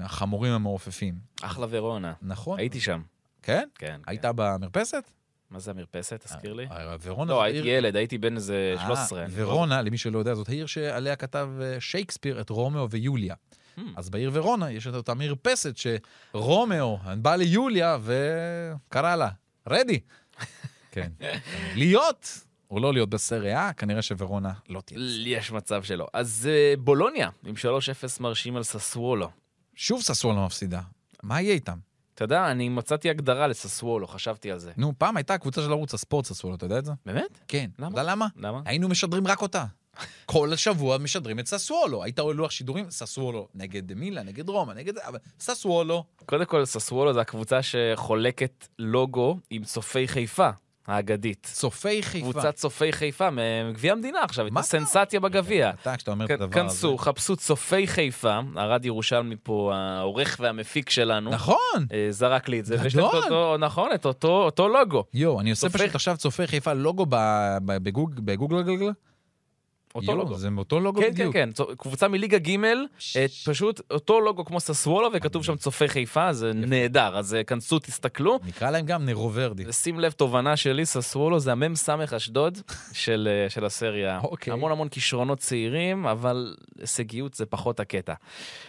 [0.00, 1.14] החמורים המעופפים.
[1.42, 2.12] אחלה ורונה.
[2.22, 2.58] נכון?
[2.58, 3.02] הייתי שם.
[3.42, 3.68] כן?
[3.74, 4.00] כן.
[4.06, 4.32] היית כן.
[4.36, 5.10] במרפסת?
[5.50, 6.20] מה זה המרפסת?
[6.24, 6.66] תזכיר לי.
[6.70, 9.24] אה, ורונה לא, הייתי ילד, הייתי בן איזה אה, 13.
[9.30, 13.34] ורונה, למי שלא יודע, זאת העיר שעליה כתב אה, שייקספיר את רומאו ויוליה.
[13.78, 13.80] Hmm.
[13.96, 19.28] אז בעיר ורונה יש את אותה מרפסת שרומאו בא ליוליה וקרא לה,
[19.68, 20.00] רדי.
[20.92, 21.12] כן.
[21.74, 25.00] להיות או לא להיות בסריה, כנראה שוורונה לא תהיה.
[25.26, 26.06] יש מצב שלא.
[26.12, 27.58] אז אה, בולוניה, עם 3-0
[28.20, 29.30] מרשים על ססוולו.
[29.74, 30.80] שוב ססוולו מפסידה.
[31.22, 31.78] מה יהיה איתם?
[32.16, 34.72] אתה יודע, אני מצאתי הגדרה לססוולו, חשבתי על זה.
[34.76, 36.92] נו, פעם הייתה קבוצה של ערוץ הספורט ססוולו, אתה יודע את זה?
[37.06, 37.40] באמת?
[37.48, 37.70] כן.
[37.78, 37.88] למה?
[37.88, 38.26] אתה יודע למה?
[38.36, 38.60] למה?
[38.64, 39.64] היינו משדרים רק אותה.
[40.26, 42.02] כל השבוע משדרים את ססוולו.
[42.02, 44.98] היית רואה לוח שידורים, ססוולו נגד מילה, נגד רומא, נגד...
[44.98, 46.04] אבל ססוולו.
[46.26, 50.50] קודם כל, ססוולו זה הקבוצה שחולקת לוגו עם צופי חיפה,
[50.86, 51.48] האגדית.
[51.52, 52.30] צופי חיפה.
[52.32, 55.70] קבוצת צופי חיפה מגביע המדינה עכשיו, הייתה סנסציה בגביע.
[55.82, 56.54] אתה, כשאתה אומר את הדבר הזה.
[56.54, 61.30] כנסו, חפשו צופי חיפה, ארד ירושלמי פה, העורך והמפיק שלנו.
[61.30, 61.86] נכון.
[61.92, 62.76] אה, זרק לי את זה.
[62.82, 65.04] ויש להם את אותו, נכון, את אותו, לוגו.
[65.14, 67.06] יואו, אני עושה פשוט עכשיו צופי חיפה לוגו
[67.64, 68.90] בגוגל.
[69.96, 70.36] אותו יואו, לוגו.
[70.36, 71.32] זה אותו לוגו כן, כן, בדיוק.
[71.32, 72.56] כן, צו- קבוצה מליגה ג',
[73.16, 77.78] אה, פשוט אותו לוגו כמו ססוולו, וכתוב שם צופי חיפה, זה נהדר, אז אה, כנסו,
[77.78, 78.38] תסתכלו.
[78.46, 79.64] נקרא להם גם נרו ורדי.
[79.66, 82.58] ושים לב, תובנה שלי, ססוולו זה המ"ם סמך אשדוד
[82.92, 84.20] של, אה, של הסריה.
[84.24, 84.52] אוקיי.
[84.52, 88.14] המון המון כישרונות צעירים, אבל הישגיות זה פחות הקטע.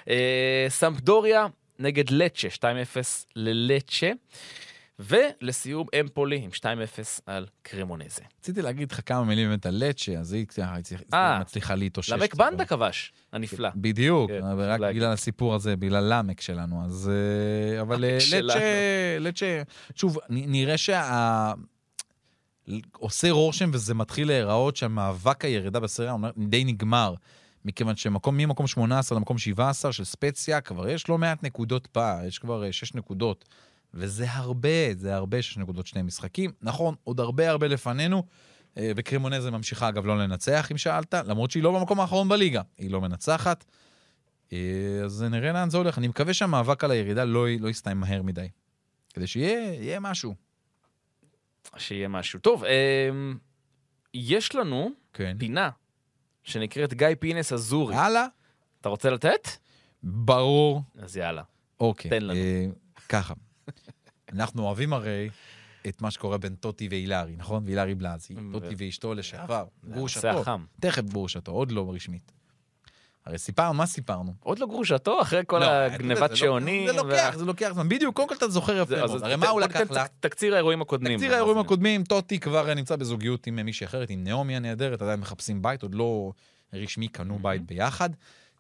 [0.10, 1.46] אה, סמפדוריה
[1.80, 2.62] נגד לצ'ה, 2-0
[3.36, 4.12] ללצ'ה.
[5.00, 6.64] ולסיום אמפולי עם 2-0
[7.26, 8.22] על קרמונזה.
[8.40, 10.46] רציתי להגיד לך כמה מילים באמת על לצ'ה, אז היא
[11.14, 12.10] אה, מצליחה להתאושש.
[12.10, 12.36] למק.
[12.36, 13.70] בנדה כבש, הנפלא.
[13.76, 14.80] בדיוק, כן, רק.
[14.80, 16.86] בגלל הסיפור הזה, בגלל למק שלנו.
[16.86, 17.12] אז...
[17.76, 18.18] אה, אבל אה.
[18.32, 19.62] לצ'ה, לצ'ה,
[19.96, 21.54] שוב, נראה שה...
[22.98, 27.14] עושה רושם וזה מתחיל להיראות שהמאבק הירידה בסריה די נגמר.
[27.66, 32.40] מכיוון שמקום ממקום 18 למקום 17 של ספציה, כבר יש לא מעט נקודות פער, יש
[32.40, 33.46] כבר אה, 6 נקודות.
[33.94, 36.52] וזה הרבה, זה הרבה 6 נקודות שני משחקים.
[36.62, 38.24] נכון, עוד הרבה הרבה לפנינו.
[38.78, 42.62] אה, וקרימונזה ממשיכה אגב לא לנצח, אם שאלת, למרות שהיא לא במקום האחרון בליגה.
[42.78, 43.66] היא לא מנצחת.
[44.54, 44.58] אה,
[45.06, 45.98] אז נראה לאן זה הולך.
[45.98, 48.48] אני מקווה שהמאבק על הירידה לא, לא יסתיים מהר מדי.
[49.14, 50.36] כדי שיהיה יהיה משהו.
[51.78, 52.40] שיהיה משהו.
[52.40, 53.38] טוב, אמ,
[54.14, 55.36] יש לנו כן.
[55.40, 55.70] פינה
[56.44, 57.96] שנקראת גיא פינס אזורי.
[57.96, 58.26] הלאה.
[58.82, 59.48] אתה רוצה לתת?
[60.04, 60.82] ברור.
[60.98, 61.44] אז יאללה.
[61.80, 62.12] אוקיי.
[62.12, 62.40] תן לנו.
[62.40, 62.66] אה,
[63.10, 63.34] ככה.
[64.34, 65.30] אנחנו אוהבים הרי
[65.88, 67.64] את מה שקורה בין טוטי והילרי, נכון?
[67.66, 68.36] והילרי בלאזי.
[68.52, 69.66] טוטי ואשתו לשעבר.
[69.84, 70.44] זה גרושתו.
[70.80, 72.32] תכף גרושתו, עוד לא רשמית.
[73.26, 74.34] הרי סיפרנו, מה סיפרנו?
[74.40, 76.88] עוד לא גרושתו אחרי כל לא, אתה יודע, הגנבת זה לא- שעונים.
[76.88, 77.90] זה לוקח, זה לוקח זמן.
[77.90, 79.24] בדיוק, קודם כל אתה זוכר יפה מאוד.
[79.24, 80.06] הרי מה הוא לקח לה?
[80.20, 81.18] תקציר האירועים הקודמים.
[81.18, 85.62] תקציר האירועים הקודמים, טוטי כבר נמצא בזוגיות עם מישהי אחרת, עם נעמי הנהדרת, עדיין מחפשים
[85.62, 86.32] בית, עוד לא
[86.74, 88.10] רשמי קנו בית ביחד.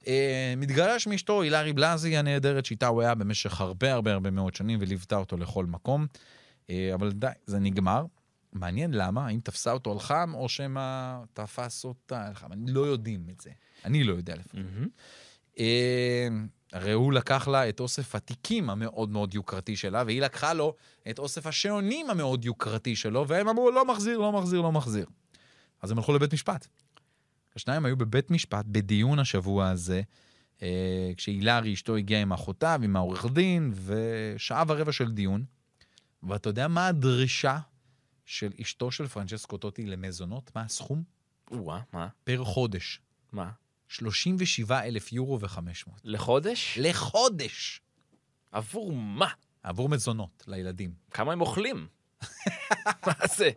[0.08, 4.80] אה, מתגרש מאשתו הילרי בלאזי הנהדרת, שאיתה הוא היה במשך הרבה הרבה הרבה מאוד שנים
[4.82, 6.08] וליוותה אותו לכל מקום.
[6.70, 8.06] אה, אבל די, זה נגמר.
[8.54, 12.52] מעניין למה, האם תפסה אותו על חם, או שמא תפס אותה על חם.
[12.52, 13.50] אני לא יודעים את זה.
[13.86, 14.60] אני לא יודע לפחות.
[14.60, 14.88] מהמם.
[15.60, 16.28] אה,
[16.74, 20.76] הרי הוא לקח לה את אוסף התיקים המאוד מאוד יוקרתי שלה, והיא לקחה לו
[21.10, 25.06] את אוסף השעונים המאוד יוקרתי שלו, והם אמרו, לא מחזיר, לא מחזיר, לא מחזיר.
[25.82, 26.68] אז הם הלכו לבית משפט.
[27.58, 30.01] השניים היו בבית משפט בדיון השבוע הזה,
[30.62, 35.45] אה, כשהילרי אשתו הגיעה עם אחותה ועם העורך דין, ושעה ורבע של דיון.
[36.24, 37.60] ואתה יודע מה הדרישה
[38.26, 40.51] של אשתו של פרנצ'סקו טוטי למזונות?
[40.55, 41.03] מה הסכום?
[41.51, 42.08] או-אה, מה?
[42.24, 43.01] פר חודש.
[43.32, 43.49] מה?
[43.88, 45.89] 37 אלף יורו ו-500.
[46.03, 46.78] לחודש?
[46.82, 47.82] לחודש.
[48.51, 49.30] עבור מה?
[49.64, 50.93] עבור מזונות לילדים.
[51.12, 51.88] כמה הם אוכלים?
[53.07, 53.49] מה זה?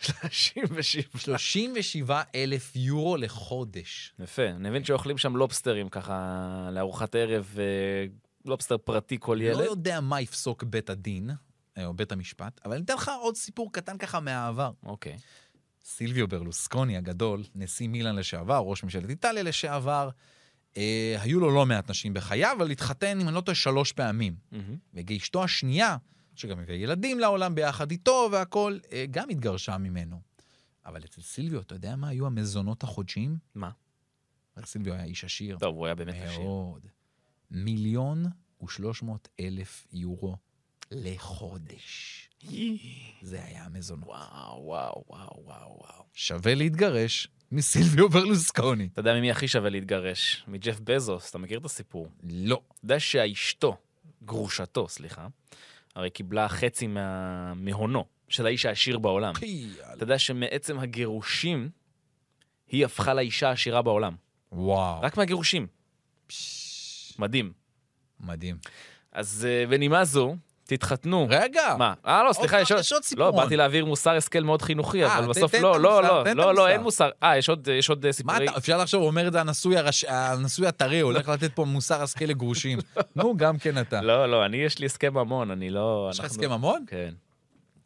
[0.00, 1.18] 37.
[1.18, 4.14] 37 אלף יורו לחודש.
[4.18, 8.06] יפה, אני מבין שאוכלים שם לובסטרים ככה לארוחת ערב, אה,
[8.44, 9.64] לובסטר פרטי כל לא ילד.
[9.64, 11.30] יודע מה יפסוק בית הדין,
[11.78, 14.70] אה, או בית המשפט, אבל אני אתן לך עוד סיפור קטן ככה מהעבר.
[14.82, 15.16] אוקיי.
[15.84, 20.08] סילביו ברלוסקוני הגדול, נשיא מילאן לשעבר, ראש ממשלת איטליה לשעבר,
[20.76, 24.34] אה, היו לו לא מעט נשים בחייו, אבל התחתן, אם אני לא טועה, שלוש פעמים.
[24.52, 24.76] מהמם.
[25.08, 25.96] ואשתו השנייה,
[26.36, 30.20] שגם הביאה ילדים לעולם ביחד איתו והכול, אה, גם התגרשה ממנו.
[30.86, 33.38] אבל אצל סילביו, אתה יודע מה היו המזונות החודשיים?
[33.54, 33.70] מה?
[34.64, 35.58] סילביו היה איש עשיר.
[35.58, 36.40] טוב, הוא היה באמת עשיר.
[36.40, 36.86] מאוד.
[37.50, 38.24] מיליון
[38.62, 40.36] ושלוש מאות אלף יורו
[40.90, 42.28] לחודש.
[43.22, 44.08] זה היה המזונות.
[44.08, 46.04] וואו, וואו, וואו, וואו, וואו.
[46.12, 48.88] שווה להתגרש מסילביו ברלוסקוני.
[48.92, 50.44] אתה יודע ממי הכי שווה להתגרש?
[50.48, 52.08] מג'ף בזוס, אתה מכיר את הסיפור?
[52.22, 52.60] לא.
[52.68, 53.76] אתה יודע שאשתו,
[54.24, 55.26] גרושתו, סליחה,
[55.94, 57.54] הרי קיבלה חצי מה...
[57.54, 59.32] מהונו של האיש העשיר בעולם.
[59.94, 61.70] אתה יודע שמעצם הגירושים,
[62.68, 64.14] היא הפכה לאישה העשירה בעולם.
[64.52, 65.00] וואו.
[65.02, 65.66] רק מהגירושים.
[67.18, 67.52] מדהים.
[68.20, 68.56] מדהים.
[69.12, 70.36] אז אה, בנימה זו,
[70.66, 71.26] תתחתנו.
[71.30, 71.74] רגע.
[71.78, 71.94] מה?
[72.06, 72.80] אה, לא, סליחה, יש עוד...
[72.80, 73.24] יש עוד סיפור.
[73.24, 76.34] לא, באתי להעביר מוסר השכל מאוד חינוכי, אה, אבל בסוף לא, לא, לא, את לא,
[76.34, 76.68] לא, המוסר.
[76.68, 77.10] אין מוסר.
[77.22, 78.44] אה, יש עוד- אה, מה סיפורי...
[78.48, 82.24] אתה, אפשר לחשוב, הוא אומר את זה הנשוי, הטרי, הוא הולך לתת פה מוסר השכל
[82.24, 82.78] לגרושים.
[83.16, 84.00] נו, גם כן אתה.
[84.02, 86.08] לא, לא, אני, יש לי הסכם ממון, אני לא...
[86.10, 86.84] יש לך הסכם ממון?
[86.86, 87.10] כן.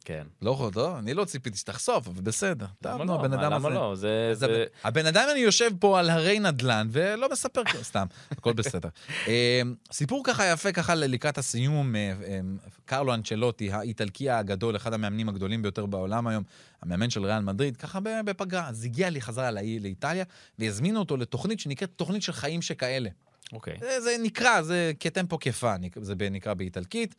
[0.09, 0.27] כן.
[0.43, 2.67] לא, לא, אני לא ציפיתי שתחשוף, אבל בסדר.
[2.85, 3.15] למה לא?
[3.15, 3.69] הבן אדם למה הזה.
[3.69, 3.95] לא?
[3.95, 4.31] זה...
[4.35, 8.89] זה- הבן אדם, אני יושב פה על הרי נדל"ן ולא מספר סתם, הכל בסדר.
[9.29, 9.61] אה,
[9.93, 12.41] סיפור ככה יפה, ככה לקראת הסיום, אה, אה,
[12.85, 16.43] קרלו אנצ'לוטי, האיטלקי הגדול, אחד המאמנים הגדולים ביותר בעולם היום,
[16.83, 18.69] המאמן של ריאל מדריד, ככה בפגרה.
[18.69, 20.25] אז הגיע לי חזרה לאי- לאיטליה,
[20.59, 23.11] והזמינו אותו לתוכנית שנקראת תוכנית של חיים שכאלה.
[23.53, 23.77] אוקיי.
[23.81, 27.15] זה, זה נקרא, זה כטמפו כפה, נק- זה נקרא באיטלקית.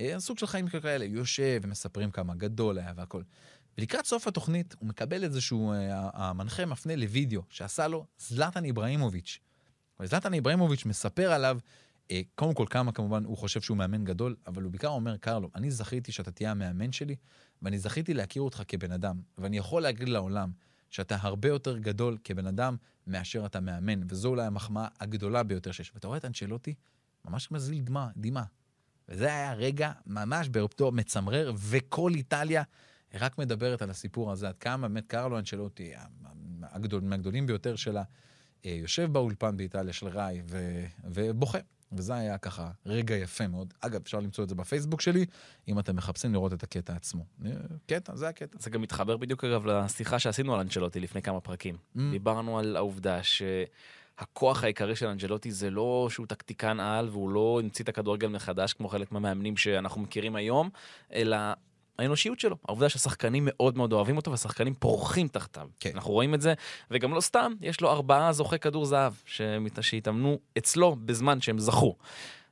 [0.00, 3.22] אה, סוג של חיים כאלה, יושב ומספרים כמה גדול היה והכל.
[3.78, 9.38] ולקראת סוף התוכנית הוא מקבל איזשהו, אה, המנחה מפנה לוידאו שעשה לו זלטן איברהימוביץ'.
[10.00, 11.58] וזלטן איברהימוביץ' מספר עליו,
[12.10, 15.50] אה, קודם כל כמה כמובן הוא חושב שהוא מאמן גדול, אבל הוא בעיקר אומר, קרלו,
[15.54, 17.16] אני זכיתי שאתה תהיה המאמן שלי,
[17.62, 20.50] ואני זכיתי להכיר אותך כבן אדם, ואני יכול להגיד לעולם
[20.90, 22.76] שאתה הרבה יותר גדול כבן אדם
[23.06, 25.92] מאשר אתה מאמן, וזו אולי המחמאה הגדולה ביותר שיש.
[25.94, 26.74] ואתה רואה את אנצ'לוטי,
[27.24, 28.44] ממש מזיל דמעה, דמעה.
[29.08, 32.62] וזה היה רגע ממש באופטו מצמרר, וכל איטליה
[33.14, 35.92] רק מדברת על הסיפור הזה, עד כמה באמת קרלו אנצ'לוטי,
[36.62, 38.02] הגדול, מהגדולים ביותר שלה,
[38.64, 41.58] אה, יושב באולפן באיטליה של ראי ו, ובוכה.
[41.92, 43.74] וזה היה ככה רגע יפה מאוד.
[43.80, 45.26] אגב, אפשר למצוא את זה בפייסבוק שלי,
[45.68, 47.24] אם אתם מחפשים לראות את הקטע עצמו.
[47.44, 47.50] אה,
[47.86, 48.58] קטע, זה הקטע.
[48.60, 51.74] זה גם מתחבר בדיוק אגב לשיחה שעשינו על אנג'לוטי לפני כמה פרקים.
[51.74, 52.00] Mm.
[52.10, 53.22] דיברנו על העובדה
[54.20, 58.72] שהכוח העיקרי של אנג'לוטי זה לא שהוא טקטיקן על והוא לא המציא את הכדורגל מחדש
[58.72, 60.70] כמו חלק מהמאמנים שאנחנו מכירים היום,
[61.14, 61.36] אלא
[61.98, 62.56] האנושיות שלו.
[62.64, 65.68] העובדה שהשחקנים מאוד מאוד אוהבים אותו והשחקנים פורחים תחתיו.
[65.80, 65.90] כן.
[65.94, 66.54] אנחנו רואים את זה,
[66.90, 69.12] וגם לא סתם, יש לו ארבעה זוכי כדור זהב
[69.80, 71.96] שהתאמנו אצלו בזמן שהם זכו.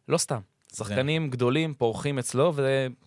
[0.08, 0.40] לא סתם.
[0.76, 2.52] שחקנים גדולים פורחים אצלו,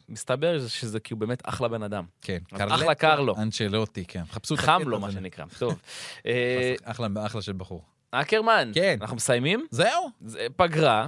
[0.09, 2.05] ומסתבר שזה כי הוא באמת אחלה בן אדם.
[2.21, 3.35] כן, אחלה קרלו.
[3.37, 4.23] אנצ'לוטי, כן.
[4.25, 5.19] חפשו את חם הקטע לו, מה הזה.
[5.19, 5.45] שנקרא.
[5.59, 5.79] טוב.
[6.25, 7.96] אה, אחלה, אחלה של בחור.
[8.11, 8.97] אקרמן, כן.
[9.01, 9.65] אנחנו מסיימים?
[9.71, 10.09] זהו?
[10.25, 11.07] זה פגרה,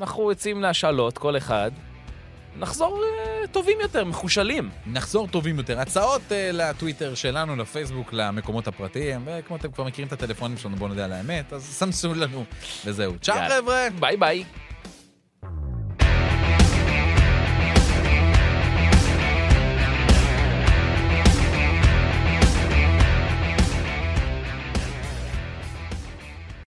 [0.00, 1.70] אנחנו יוצאים להשאלות, כל אחד.
[2.58, 4.70] נחזור אה, טובים יותר, מחושלים.
[4.86, 5.80] נחזור טובים יותר.
[5.80, 10.90] הצעות uh, לטוויטר שלנו, לפייסבוק, למקומות הפרטיים, וכמו אתם כבר מכירים את הטלפונים שלנו, בואו
[10.90, 12.44] נדע על האמת, אז סמסו לנו,
[12.84, 13.14] וזהו.
[13.20, 13.56] צ'או יאללה.
[13.56, 13.86] חבר'ה!
[14.00, 14.44] ביי ביי.